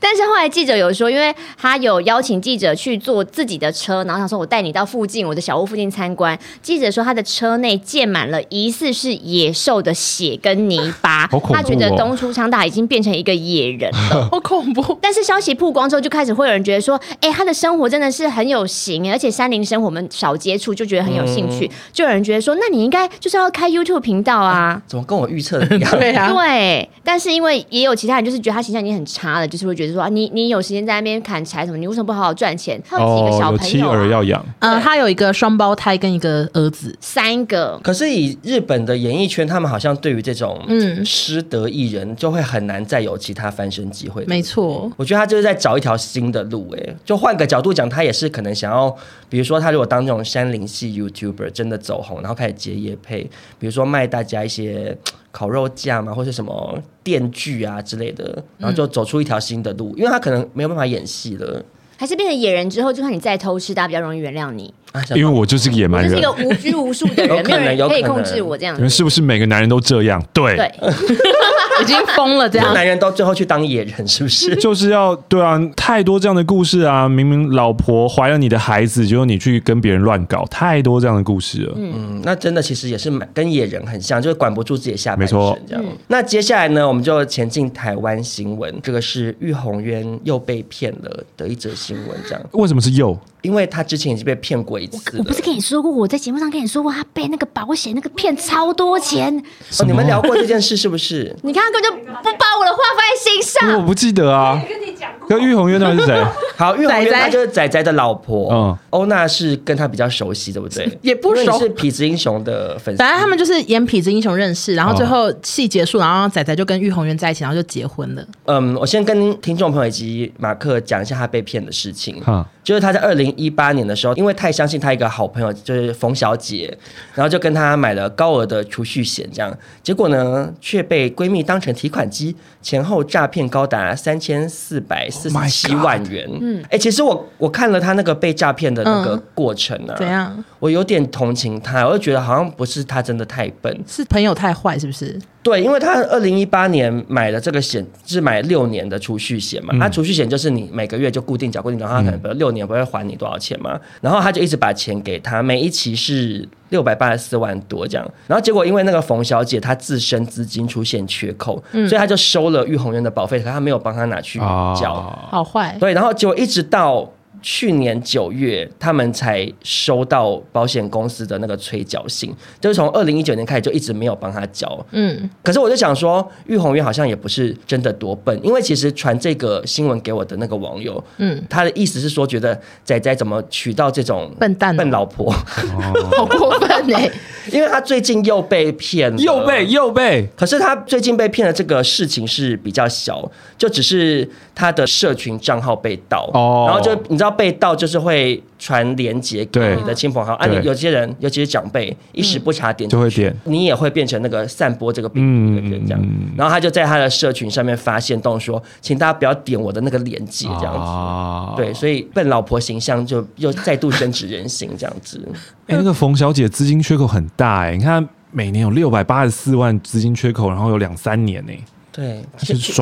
[0.00, 6.38] 但是后来记者有说，因为他有邀请记者去坐自己的车，然后他说我带你到附近我的小屋附近参观。
[6.62, 14.98] 记者说他的车内溅满了疑似是野兽的血跟泥巴，他觉得东出昌大已经变成一个野人了， 好恐怖。
[15.02, 16.13] 但是消息曝光之后就。
[16.14, 21.66] 开始会有人觉得说，哎、欸，他的生活真的是很有型，而且山林生活我们少接触，就觉得很有兴趣。
[21.66, 24.82] 嗯、就有人觉得说，那你应该就是要开 YouTube 频道啊，啊？
[24.86, 25.90] 怎么跟我预测的一样？
[25.98, 26.88] 对啊，对。
[27.02, 32.80] 但是因为也有其他人就是觉得他形象已经很差了，就是会觉得说，你你有时间在那边砍柴什么，你为什么不好好赚钱？
[32.88, 34.44] 他有几个小朋友、啊哦，有妻儿要养。
[34.60, 37.78] 嗯，他有一个双胞胎跟一个儿子，三个。
[37.82, 44.24] 可是以日本的演艺圈，他们好像对于这种嗯失德艺人，就会很难再有其他翻身机会。
[44.26, 46.70] 没错，我觉得他就是在找一条新的路。
[46.76, 48.94] 哎，就换个角度讲，他也是可能想要，
[49.28, 53.22] 比如说他如果当这种山林系 YouTuber 真的走红，然后开始接业配，
[53.58, 54.96] 比如说卖大家一些
[55.32, 61.64] 烤肉架嘛，或是什么电锯啊之类的，然后就走出一条新的路，因为他可能没有办法演戏了。
[61.96, 64.72] 还是变成野人之后，就算你再偷吃，大家比较容易原谅你。
[65.16, 68.88] 因为我就是个野蛮人，就是一个无拘无束的人， 没有人可以控制我这样子。
[68.88, 70.24] 是不是每个男人都这样？
[70.32, 70.72] 对，对
[71.82, 72.72] 已经疯了这样。
[72.72, 74.54] 男人到最后去当野人，是不是？
[74.62, 77.08] 就是要对啊，太多这样的故事啊！
[77.08, 81.72] 明明老婆怀了你的孩子，结果你去跟别人乱搞，太多这样的故事了。
[81.76, 85.36] 嗯，那真的其实也是跟野人很像，就是管不住自己的下半身
[85.66, 85.84] 这样。
[85.84, 92.42] 嗯、那接下来呢，我们就前进台湾新闻，这个是玉红渊又被骗了的一则新闻，这样。
[92.52, 93.18] 为什么是又？
[93.42, 95.18] 因为他之前已经被骗过一次我。
[95.18, 99.36] 我不是跟你说过，我在节目上跟你说过，他被那个保险那个骗超多钱。
[99.80, 101.36] 哦，你们聊过这件事是不是？
[101.42, 103.78] 你看他根本就不把我的话放在心上。
[103.78, 104.58] 我不记得啊。
[104.66, 105.38] 跟你讲过。
[105.38, 106.24] 玉红渊那是谁？
[106.56, 108.52] 好，玉红渊她就是仔仔的老婆。
[108.52, 108.78] 嗯。
[108.90, 110.88] 欧娜是跟他比较熟悉，对不对？
[111.02, 111.58] 也不熟。
[111.58, 112.98] 是痞子英雄的粉丝。
[112.98, 118.24] 反正他们就是演痞子英雄认识，然后最后戏结束，然后仔仔就跟玉红渊在一起，然后就结婚了。
[118.44, 122.20] 嗯，我先跟听众朋友以及马克讲一下他被骗的事情。
[122.20, 122.46] 哈。
[122.62, 126.74] 就是他在二零一八年的时候，因为太相信他一个好朋友，就是冯小姐，
[127.14, 136.28] 然后就跟他买了高额的储蓄险，这样结果呢，却被闺蜜当成提款机，前后诈骗高达三千四百四十七万元。
[136.40, 140.44] 嗯，哎、欸，其实我我看了他那个被诈骗的那个过程啊，怎样？
[140.58, 145.18] 我有点同情他，我就觉得好像不是他真的太笨，是朋友太坏，是不是？
[145.42, 149.74] 对，因为他二零一八年买了这个险，是买六年的储蓄险嘛。
[149.78, 153.78] 他储蓄险就是你每个月就固定缴，固定缴，他可能比如六年不会还你多少钱嘛。
[154.00, 158.04] 然后他就一直把钱给他，每一期是六百八十四万多这样。
[158.26, 164.92] 然后结果因为那个冯小姐她自身资金出现缺口，所以她就收了玉红渊的保费，可她没有帮她拿去缴，
[165.30, 165.76] 好坏。
[165.78, 167.08] 对，然后结果一直到。
[167.46, 174.84] 去年九月，他们才收到保险公司的那个催缴信，就是从二零一九年开始就一直没有帮他缴。
[174.92, 185.30] 嗯，可是我就想说，玉红渊好像也不是真的多笨，因为其实传这个新闻给我的那个网友，嗯，他的意思是说，觉得仔仔怎么娶到这种笨蛋笨老婆，
[186.16, 187.12] 好过分呢、欸！
[187.52, 197.34] 因为他最近又被骗了，又被又被，可是他最近被骗的这个事情是比较小，就只是他的社群账号被盗，哦，然后就你知道。
[197.36, 206.00] 被盗就是会传连接给你的亲朋好友，啊，你有些人尤其是长辈一时不察点就会点，你也会变成那个散播这个病毒的人这样。
[206.36, 211.56] 然后他就在他的社群上面发现动说，请大家不要点我的那个连接这样子。
[211.60, 215.20] 对，所以笨老婆形象就又再度深植人心这样子。
[215.66, 221.52] 哎，那个冯小姐资金缺口很大哎，你看每年有六百八十四万资金缺口，然后有两三年呢。
[221.94, 222.24] 对，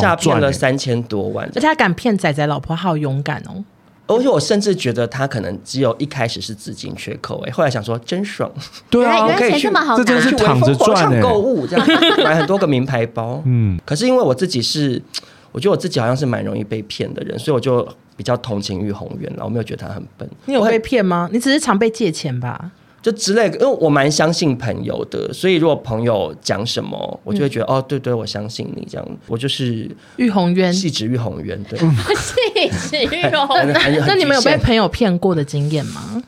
[0.00, 3.62] 诈骗了三千多万，而且他敢骗仔仔老婆，好勇敢哦。
[4.08, 8.50] 而且我甚至觉得他可能只有一开始是资金缺口哎，后来想说真爽，
[8.90, 11.86] 对啊，我可以去这真是躺着赚购物这样
[12.24, 15.00] 买很多个名牌包，嗯，可是因为我自己是，
[15.52, 17.86] 我觉得我自己好像是蛮容易被骗的人，所以我就
[18.16, 20.28] 比较同情玉红源了，我没有觉得他很笨。
[20.46, 21.28] 你有被骗吗？
[21.32, 22.70] 你只是常被借钱吧？
[23.02, 29.04] 就之类，因为我蛮相信朋友的，所以如果朋友讲什么，我就会觉得、嗯、哦，对对，我相信你这样。
[29.26, 31.76] 我就是玉红渊，细指玉红渊，对，
[32.14, 33.72] 细指玉红渊。
[34.06, 36.22] 那你们有被朋友骗过的经验吗？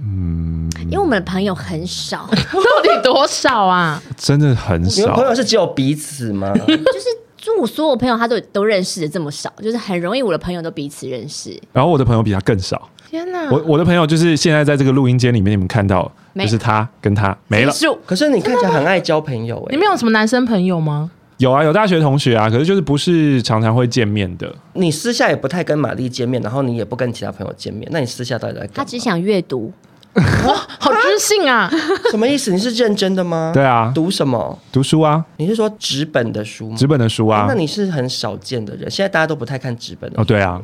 [0.00, 4.00] 嗯，因为我们的朋友很少， 到底多少啊？
[4.16, 5.00] 真的很少。
[5.00, 6.52] 你们朋友是只有彼此吗？
[6.54, 7.06] 就是，
[7.38, 11.58] 就我所有朋友他都都认识的这么少，就是很容易我的朋友都彼此认识。
[11.72, 12.88] 然后我的朋友比他更少。
[13.08, 13.50] 天哪！
[13.50, 17.72] 我我的朋友就是现在在这个录音间里面，你们看到就是他跟他没了。
[18.04, 21.10] 可是你看起来很爱交朋友哎，你们有什么男生朋友吗？
[21.38, 24.52] 有啊，有大学同学啊，可是就是不是常常会见面的。
[24.74, 28.72] 你私下也不太跟玛丽见面，然后你也不跟其他朋友见面，那你私下到底在干嘛？
[28.74, 29.72] 他只想阅读，
[30.46, 31.70] 哇，好知性啊！
[32.10, 32.52] 什么意思？
[32.52, 33.52] 你是认真的吗？
[33.54, 34.58] 对啊，读什么？
[34.72, 35.24] 读书啊？
[35.36, 36.76] 你是说纸本的书吗？
[36.76, 37.46] 纸本的书啊？
[37.48, 40.20] 那你是很少见的人，现在大家都不太看纸本的书。
[40.20, 40.60] 哦，对啊，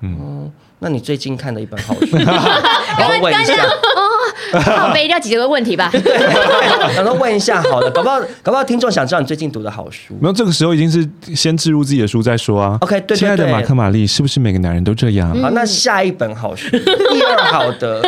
[0.00, 0.50] 嗯。
[0.78, 2.06] 那你最近看的一本好书？
[2.16, 5.90] 我问一下哦，好，没一定要几个问题吧？
[6.94, 10.14] 然后问一下，好的，搞不好搞不好听众想知道你最近读的好书。
[10.20, 12.76] 没有，这个时候已经是先置入自己的书再说啊。
[12.82, 15.28] OK，对，亲爱的马克玛丽，是不是每个男人都这样？
[15.40, 18.02] 好，那下一本好书， 第二好的，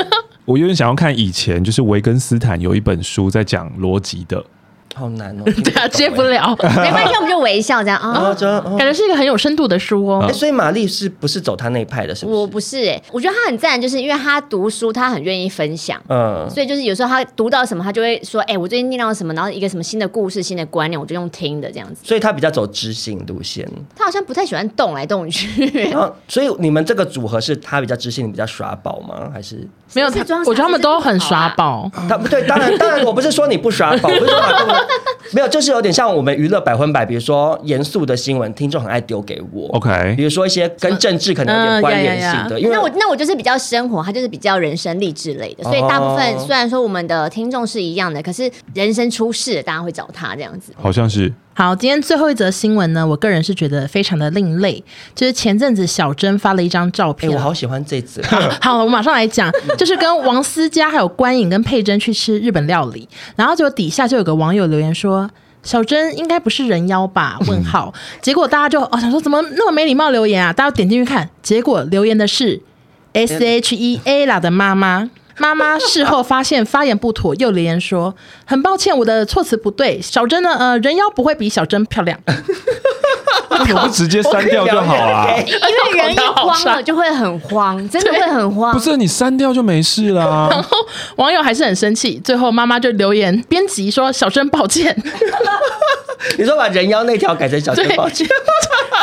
[0.44, 4.44] 我有点想要看以前，就是维根斯坦有一本书在讲逻辑的。
[4.98, 8.34] 好难哦， 对啊，接不了， 没关系，我们就微笑这样 啊，
[8.76, 10.24] 感觉是一个很有深度的书哦。
[10.28, 12.14] 哎，所以玛丽是不是走他那一派的？
[12.14, 12.38] 是不是？
[12.38, 22.00] 我不是哎，我觉得他很赞，就是因为他读书，他很愿意分享，嗯，所以就是有时候他读到什么，他就会说，哎，我最近念到什么，然后一个什么新的故事、新的观念，我就用听的这样子。
[22.02, 25.92] 所以他比较走知性路线，他好像不太喜欢动来动去。
[26.26, 29.30] 所以你们这个组合是他比较知性，你比较耍宝吗？
[29.32, 29.56] 还是
[29.94, 30.08] 没有？
[30.46, 31.90] 我觉得他们都很耍宝。
[32.08, 34.40] 他不对，当然当然，我不是说你不耍宝，我不是说
[35.32, 35.68] 没有，就是。
[35.68, 39.68] 有点像我们娱乐百分百，比如说严肃的新闻，听众很爱丢给我。
[39.76, 50.72] OK，比如说一些跟政治可能有点关联性的，因为那我那我就是比较生活，他就是比较人生励志类的，所以大部分虽然说我们的听众是一样的，可是人生出事，大家会找他这样子。
[50.74, 51.32] 好像是。
[51.58, 54.80] 好，今天最后一则新闻呢，我个人是觉得非常的另类，
[55.12, 58.22] 就是前阵子小珍发了一张照片，我好喜欢这则。
[58.62, 65.28] 好，我马上来讲， 就是跟王思佳还有关颖跟佩珍去吃日本料理，然后就底下就有个网友留言说。
[65.64, 67.36] 小珍应该不是人妖吧？
[67.50, 67.92] 问号。
[68.22, 70.52] 结果大家就哦想说怎么那么没礼貌留言啊？
[70.52, 72.62] 大家点进去看，结果留言的是
[73.14, 75.10] S H E A 啦的妈妈。
[75.38, 78.14] 妈妈事后发现发言不妥，又留言说
[78.44, 80.00] 很抱歉，我的措辞不对。
[80.02, 80.54] 小珍呢？
[80.58, 82.18] 呃，人妖不会比小珍漂亮。
[83.50, 85.28] 为什么不直接删掉就好啊？
[85.38, 88.72] 因为人一慌了就会很慌，真的会很慌。
[88.72, 90.48] 不是你删掉就没事啦。
[90.50, 90.76] 然后
[91.16, 94.94] 网友还是很生气，最后妈妈就留言编辑说：“小珍抱歉。
[96.36, 98.26] ”你说把人妖那条改成小珍抱歉，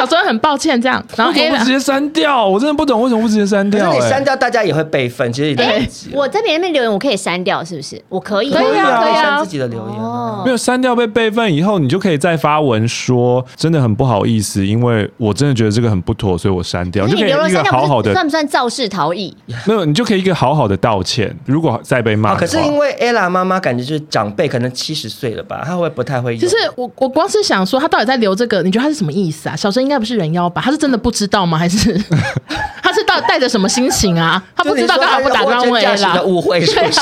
[0.05, 1.03] 小祯很抱歉这样。
[1.15, 2.47] 然后为什么不直接删掉？
[2.47, 3.87] 我真的不懂为什么不直接删掉。
[3.87, 5.65] 那你删掉大家也会备份，其实已经。
[5.65, 8.01] 哎，我在别人那边留言，我可以删掉是不是？
[8.09, 9.97] 我可以，可以啊，可以删自己的留言。
[10.45, 17.05] 没有删掉被备份以后，你就可以再发文说真的很不好意思，因为我真的觉得这个很不妥，所以我删掉。
[17.05, 19.35] 你就可以一个好好的，算不算肇事逃逸？
[19.65, 21.35] 没有，你就可以一个好好的道歉。
[21.45, 26.37] 如果再被骂，可是因为 Ella 妈妈感觉就是长辈，可能七十岁了吧，她会不太会。
[26.37, 29.55] 就是我，我光是想说，他到底在留这个，你觉得他是什么意思啊？
[29.55, 30.61] 小祯应该不是人妖吧？
[30.63, 31.57] 他是真的不知道吗？
[31.57, 31.93] 还是
[32.81, 34.41] 他是到带着什么心情啊？
[34.55, 36.21] 他不知道干嘛不打招呼啦？
[36.23, 36.99] 误会是不是？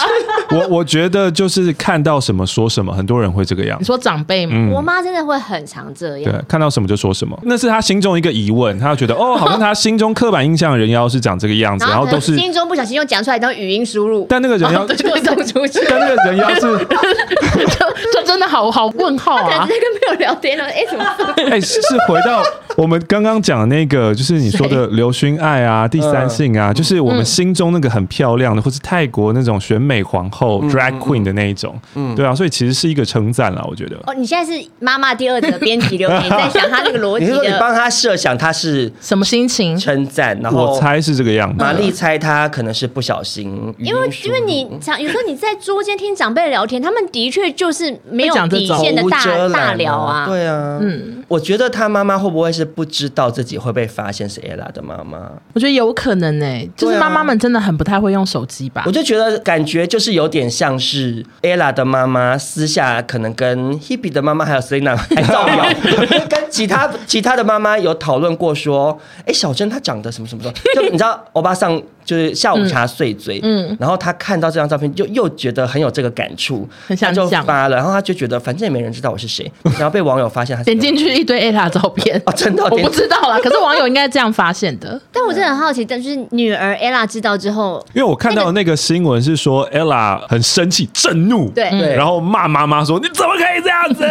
[0.52, 3.82] 我我觉得就是看到什么说什么，很多人会这个样子。
[3.82, 4.54] 你说长辈吗？
[4.56, 6.32] 嗯、我妈真的会很常这样。
[6.32, 19.68] 对，看到什么就说什么，那是他心中一个疑问，他觉得哦， 好像他心中刻板印象的人妖是长这个样子，然后都是心中不小心又讲出来当语音输入， 但那个人妖就送出去，但那个人妖是就就真的好好问号啊！
[19.68, 21.06] 那个没有聊天了，哎，怎么？
[21.50, 22.44] 哎，是回到
[22.78, 33.98] 我们刚刚讲的那个，就是你说的刘勋爱啊，第三性啊，就是我们心中那个很漂亮的，或是泰国那种选美皇后 drag queen 的那一种，嗯，对啊，所以其实是一个称赞啦，我觉得。
[34.08, 39.78] 哦，你现在是妈妈第二的编辑留言，在想他那个逻辑，你说你帮他设想他是什么心情？
[39.78, 41.64] 称赞，然后我猜是这个样子。
[41.64, 55.32] 玛丽猜他可能是不小心，因为因为你想，有时候你在桌间听长辈聊天，他们的确就是没有底线的大大聊啊，对啊，嗯，我觉得他妈妈会不会是不知道自己会被发现是 Ella 的妈妈？
[55.54, 58.84] 我觉得有可能呢、欸，就是妈妈们真的很不太会用手机吧？
[58.86, 65.66] 我就觉得感觉就是有点像是 Ella 的妈妈私下可能跟 Hebe 的妈妈还有 Selina 还造谣，
[66.30, 71.82] 跟其他 其他的妈妈有讨论过说，哎、欸，小珍她长得什么什么的， 就你知道欧巴桑。
[72.06, 79.50] 就是下午茶碎嘴，嗯，嗯，然后她看到这张照片，就又觉得很有这个感触，很想就发了，然后她就觉得反正也没人知道我是谁，
[79.80, 85.00] 然后被网友发现点进去一堆 Ella 照片，哦，真的，我不知道啦，可是网友应该这样发现的。
[85.14, 94.04] 但我真的很好奇，但是女儿 Ella 知道之后，因为我看到的那个新闻是说 Ella 很生气、震怒，对，然后骂妈妈说：“你怎么可以这样子，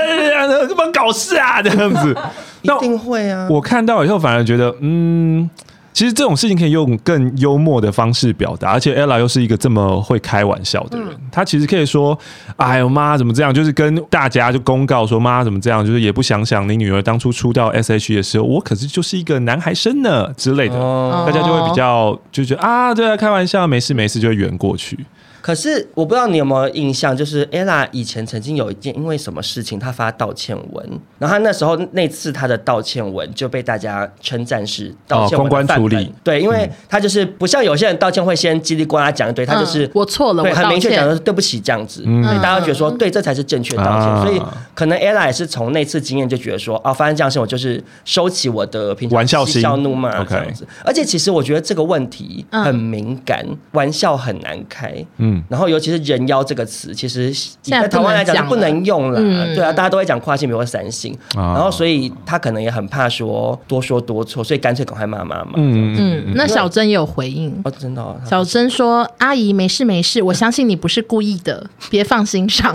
[0.66, 2.16] 这么搞事啊？”这样子，
[2.62, 3.46] 一定会啊。
[3.50, 5.48] 我看到以后反而觉得，嗯。
[5.94, 12.18] 其实这种事情可以用更幽默的方式表达，而且 Ella 又是一个这么会开玩笑的人，她其实可以说
[12.56, 20.74] ：“哎呦妈，怎么这样？”就是跟大家就公告说：“妈，怎么这样？”就是也不想想你女儿当初出道 S.H.E 的时候，我可是就是一个男孩生呢之类的，
[21.26, 24.98] 大家就会比较就觉得啊，对啊，开玩笑，没事没事，就会圆过去。
[25.42, 30.88] 可是我不知道你有没有印象，就是 Ella 以前曾经有一件因为什么事情，她发道歉文，
[31.18, 34.94] 然后她那时候那次她的道歉文就被大家称赞是。
[35.10, 36.14] 哦，公关处理。
[36.22, 44.08] 对，因为她就是不像有些人道歉会先叽里呱啦讲一堆，她就是、嗯、我错了，对，我很明确讲的是对不起这样子，嗯、所以大家觉得说对，这才是正确道歉。
[44.08, 44.40] 嗯、所以
[44.74, 50.64] 可能 Ella 也是从那次经验就觉得说，哦，发生这样事我就是收起我的平常玩笑、嬉笑怒骂这样子。
[50.84, 54.92] 而且其实我觉得这个问题很敏感，嗯、玩笑很难开。
[55.16, 59.18] 嗯嗯，然后尤其是人妖这个词，其实在台湾来讲不能用了。
[59.20, 65.52] 嗯、对啊，大家都会讲跨性别或三性，然后所以他可能也很怕说多说多错，所以干脆赶快骂妈妈。
[65.56, 68.16] 嗯嗯，那小珍也有回应哦，真的、哦。
[68.28, 72.74] 小珍说：“阿姨没事没事，我相信你不是故意的，别放心上，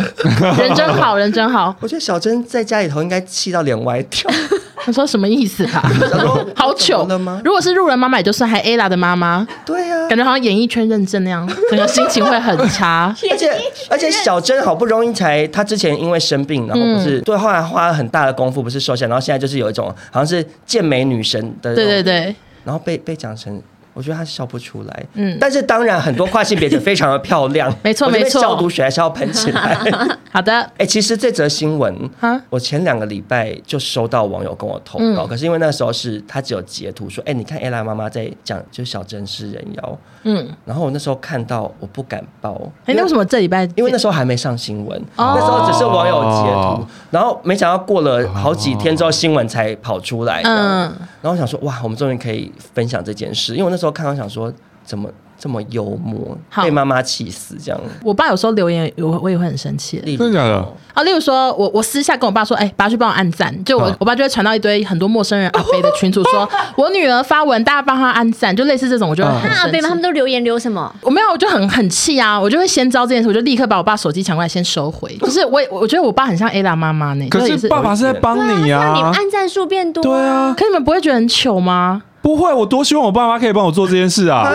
[0.58, 4.30] 人真好人真好。”我觉得小珍在家里头应该气到脸歪掉。
[4.88, 5.84] 他说什么意思啊？
[6.56, 7.42] 好糗的吗？
[7.44, 13.14] 如果是路人妈妈，也就算还 Ella 的妈妈，对呀、啊，感觉好像演艺圈认证那样，整个心情会很差。
[13.30, 13.52] 而且
[13.90, 22.34] 而且小珍好不容易才，她之前因为生病，然后不是、嗯、对，后来花了很大的功夫，不是瘦下，然后现在就是有一种好像是健美女神的，对对对，
[22.64, 23.62] 然后被被讲成。
[23.98, 29.76] 我觉得他笑不出来，嗯，但是当然很多跨性别者非常的漂亮， 没错没错，消毒水还是要喷起来。
[30.32, 32.39] 好的， 哎、欸，其实这则新闻，哈？
[32.52, 42.54] 我前两个礼拜就收到网友跟我投稿，嗯、可是因为那时候是他只有截图说，哎、欸，你看 Ella 妈妈在讲，就是小珍是人妖，嗯，然后我那时候看到我不敢报，
[42.86, 43.68] 哎、欸，那为什么这礼拜？
[43.76, 50.82] 因为那时候还没上新闻，哦、那时候只是网友截图，然后没想到过了好几天之后新闻才跑出来，嗯，
[51.22, 54.52] 然后我想说，哇，我们终于可以分享这件事，因为我那时候看到想说。
[54.88, 56.38] 怎么这么幽默？
[56.64, 57.80] 被妈妈气死这样。
[58.02, 60.02] 我爸有时候留言，我我也会很生气。
[60.18, 60.66] 真的假的？
[60.94, 63.54] 啊，例如说我我私下跟我爸说，哎、欸，爸去帮我按赞。
[63.66, 69.48] 就我、啊、我爸就会传到一堆很多陌生人阿飞的群组，说 我女儿发文，大家帮她按赞，就类似这种，我就很生气。
[69.50, 70.90] 那阿飞他们都留言留什么？
[71.02, 72.40] 我没有，我就很很气啊！
[72.40, 75.14] 我就会先招这件事，我就立刻把我爸手机抢过来先收回。
[75.18, 77.28] 就是我我觉得我爸很像 Ella 妈妈呢。
[77.30, 78.94] 可是爸爸是在帮你啊！
[78.96, 80.56] 你们按赞数变多，对啊。
[80.58, 82.04] 可你们不会觉得很糗吗？
[82.28, 84.51] 不会，我多希望我爸妈可以帮我做这件事啊！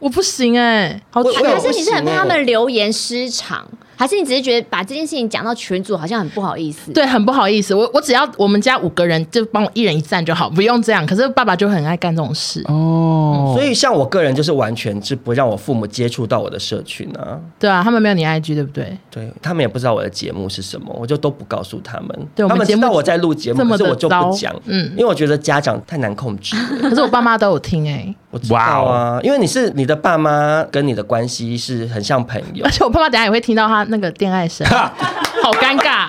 [0.00, 1.30] 我不行哎、欸，好糗！
[1.30, 3.64] 还是你是很怕他们留言失常？
[3.96, 6.92] 还是你只是觉得把这件事情讲到群组好像很不好意思？
[6.92, 7.74] 对，很不好意思。
[7.74, 11.04] 我我只要我们家五个人就帮我一人一站就好，不用这样。
[11.06, 13.52] 可是爸爸就很爱干这种事哦。
[13.54, 17.40] 所以像我个人就是完全是不让我父母接触到我的社群啊。
[17.58, 18.96] 对啊，他们没有你 IG 对不对？
[19.10, 22.08] 对，他们也不知道我的节目是什么，我就都不告诉他们。
[22.34, 24.54] 对，他们知道我在录节目，可是我就不讲。
[24.66, 26.54] 嗯，因为我觉得家长太难控制。
[26.82, 34.66] 可是我爸妈都有听哎、欸，我知道啊，因为你是你的爸妈跟你的关系是很像朋友，而且我爸妈等下也会听到他那个恋爱声。
[34.66, 36.06] 好尴尬，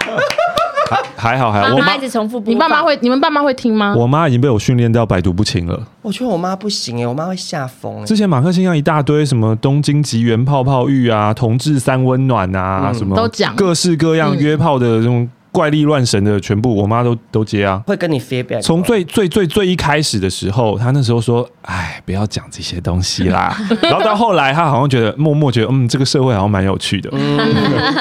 [1.16, 1.76] 还好还好。
[1.76, 3.94] 我妈一直重复，你爸妈会，你们爸妈会听吗？
[3.96, 5.80] 我妈已经被我训练到百毒不侵了。
[6.02, 8.04] 我觉得我妈不行哎，我妈会吓疯。
[8.06, 15.30] 之前马克信箱一大堆什么东京吉原泡泡浴啊，同志三温暖啊，什么都讲各式各样约炮的这种。
[15.58, 18.62] 怪力乱神的全部，我妈都都接啊，会跟你 feedback。
[18.62, 27.38] 从最最最最一开始的时候，她那时候说：“哎，不要讲这些东西啦。” 然后到后来，她好像觉得默默觉得，嗯，这个社会好像蛮有趣的，嗯，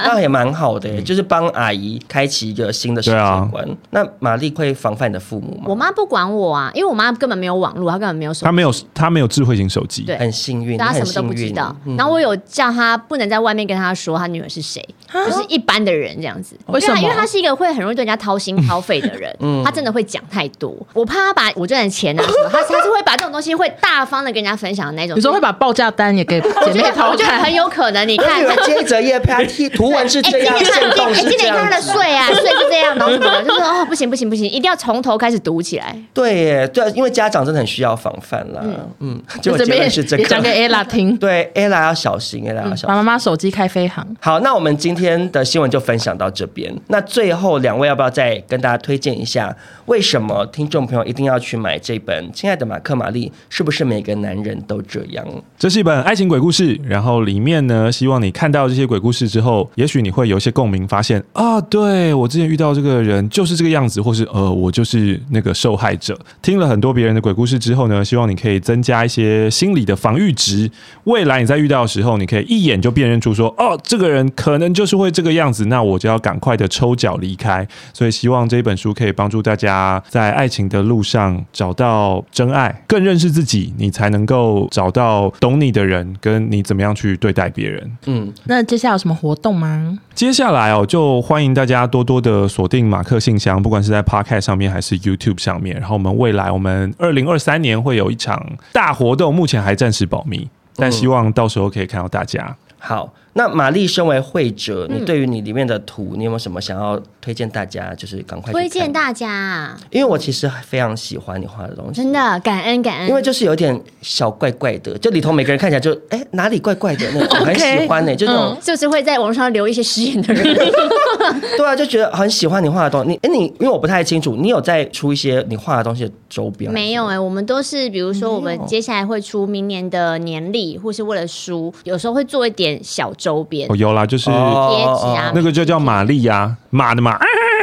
[0.05, 3.17] 那也蛮好的，就是帮阿姨开启一个新的世界
[3.51, 3.65] 观。
[3.67, 5.65] 啊、那玛丽会防范你的父母吗？
[5.69, 11.75] 我妈不管我啊，因为我妈根本没有网络，她根本没有手机，她没有她没有智慧型手机，对，很幸运，她什么都不知道。
[11.87, 16.55] 嗯、然后我有叫她不能在外面跟她说她女儿是谁，就是一般的人这样子。
[16.67, 17.01] 为什么？
[17.01, 18.17] 因为她是一个会很容易对人家。
[18.17, 20.75] 掏心掏肺的人， 嗯、他真的会讲太多。
[20.95, 25.17] 我怕他把我赚的钱啊什么，他他是会把这种东西会大方的跟人家分享的那种。
[25.17, 27.11] 你说会把报价单也给姐妹掏？
[27.11, 28.07] 我觉得很有可能。
[28.09, 29.45] 你看，接着业拍
[29.75, 35.95] 图文是这样，哎，今年他的税啊， 税是这样，然后什么的，就是哦，不行不行不行，一定要从头开始读起来。
[36.15, 38.63] 对耶，对，因为家长真的很需要防范啦。
[39.01, 41.15] 嗯，就这边是这个，讲给 Ella 听。
[41.19, 42.89] 对，Ella 要小心，Ella 要小心。
[42.89, 44.05] 把妈妈手机开飞行。
[44.21, 46.75] 好，那我们今天的新闻就分享到这边。
[46.89, 48.97] 那最最后两位要不要再跟大家推？
[48.97, 49.55] 推荐一下，
[49.85, 53.29] 为什么听众朋友一定要去买这本《亲爱的马克·玛丽》？
[53.51, 55.23] 是不是每个男人都这样？
[55.59, 66.19] 这是一本爱情鬼故事，然后里面呢，希望你看到这些鬼故事之后，也许你会有一些共鸣，发现啊，对，我之前遇到这个人就是这个样子，或是呃，我就是那个受害者。
[66.41, 70.71] 听了很多别人的鬼故事之后呢，希望你可以增加一些心理的防御值，
[71.05, 77.65] 未来你在遇到的时候，你可以一眼就辨认出说，哦，这个人可能就是会这个样子，那我就要赶快的抽脚离开。
[77.93, 78.97] 所以希望这一本书。
[78.97, 87.99] 可以帮助大家在爱情的路上找到真爱，更认识自己，你才能够找到懂你的人，跟你怎么样去对待别人。
[88.07, 89.99] 嗯，那接下来有什么活动吗？
[90.15, 95.77] 接下来哦，就欢迎大家多多的锁定马克信箱，不管是在 Podcast 上面还是 YouTube 上面。
[95.79, 98.43] 然后我们未来，我们二零二三年会有一场
[98.73, 102.57] 大活动，目前还暂时保密，但希望到时候可以看到大家。
[102.79, 103.13] 好。
[103.37, 107.95] 那玛丽身为会者，你对于你里面的图，你有没有什么想要推荐大家？
[107.95, 113.09] 就是赶快推荐大家，因为我其实非常喜欢你画的东西，真的感恩感恩。
[113.09, 120.43] 因为就是有点小怪怪的，就里头每个人看起来就哎哪里怪怪的那种， 很喜欢呢，就那种就是会在网上留一些实验的人，
[121.59, 123.09] 对啊，就觉得很喜欢你画的东西。
[123.11, 126.73] 你哎你，因为我不太清楚，你有在出一些你画的东西的周边？
[126.73, 133.69] 没有哎，我们都是比如说我们接下来会出明年的年历，或是为了书，有时候会做一点小周边。
[133.69, 134.07] 哦有啦。
[134.07, 137.19] 就是贴纸啊，那个就叫玛丽呀，马的马，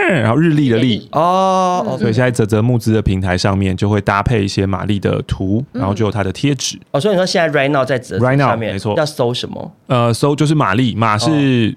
[0.09, 6.77] 然后日历的历哦，所以现在泽泽募资的平台上面就会搭配一些玛丽的图，然后就有它的贴纸。
[6.91, 9.71] 哦，所以你说现在 right now 在啧啧 right now 没错，要搜什么？
[9.87, 11.73] 呃，搜就是玛丽，马是。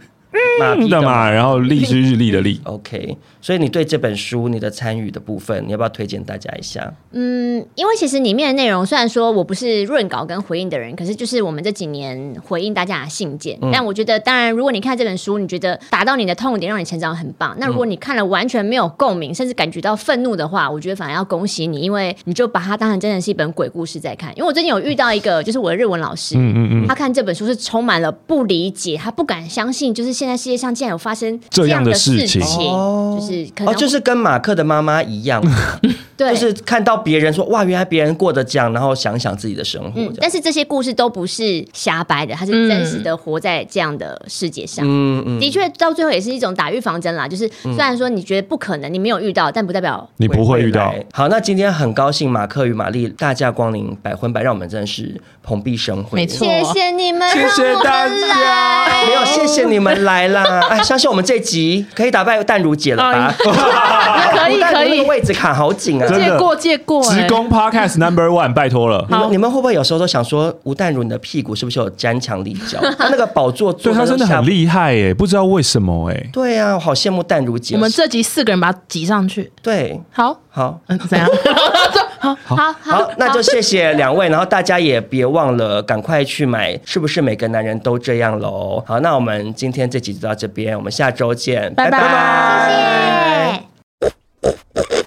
[0.60, 2.60] 马的嘛，然后 历是日历的历。
[2.64, 6.92] OK，所以你对这本书你的参与的部分，你要不要推荐大家一下？
[7.12, 13.58] 嗯，因为其实里面的内容虽然说我不是润稿跟回应的人，可是就是我们这几年回应大家的信件。
[13.62, 17.56] 嗯、但我觉得，当然，如果你看这本书，你觉得达到你的痛点，让你成长很棒。
[17.58, 24.30] 那如果你看了完全没有共鸣，甚至感觉到愤怒的话，我觉得反而要恭喜你，因为你就把它当成真的是一本鬼故事在看。
[24.36, 35.42] 因为我最近有遇到一个，就是我的日文老师，嗯嗯嗯，他看这本书是充满了不理解，他不敢相信，就是现在世界上竟然有发生这样的事情，就是可能哦，就是跟马克的妈妈一样，
[36.16, 40.00] 对，就是看到别人说哇，原来别人过得这样，然后想想自己的生活。
[40.20, 44.84] 但是这些故事都不是瞎掰的，他是真实的活在这样的世界上。
[44.88, 47.28] 嗯嗯，的确到最后也是一种打预防针啦。
[47.28, 50.94] 就是虽然说你觉得不可能，你没有遇到，但不代表你不会遇到。
[51.12, 56.16] 好，那今天很高兴马克与玛丽大驾光临百分百，让我们真的是蓬荜生辉。
[56.16, 60.60] 没错，谢谢你们，谢谢大家，没有谢谢你们来啦。
[60.68, 63.34] 哎，相信我们这集可以打败淡如姐了吧？
[63.38, 66.06] 可以可以，位置卡好紧啊！
[66.08, 69.06] 借过借过，职工 Podcast Number One，拜托了。
[69.08, 72.78] 你们你们会不会有时候都想说，吴淡如你的屁股是不是有沾强力胶？
[72.98, 76.26] 他那个宝座坐，对他真的很厉害哎，不知道为什么哎。
[76.32, 77.74] 对啊，我好羡慕淡如姐。
[77.74, 79.50] 我们这集四个人把他挤上去。
[79.62, 81.28] 对，好，好，嗯，怎样？
[82.44, 88.82] 好好好，那就谢谢两位，然后大家也别忘了赶快去买，是不是每个男人都这样喽？
[88.86, 93.62] 好，那我们今天这集就到这边，我们下周见，拜拜，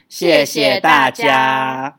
[0.10, 1.96] 谢谢，谢谢大家。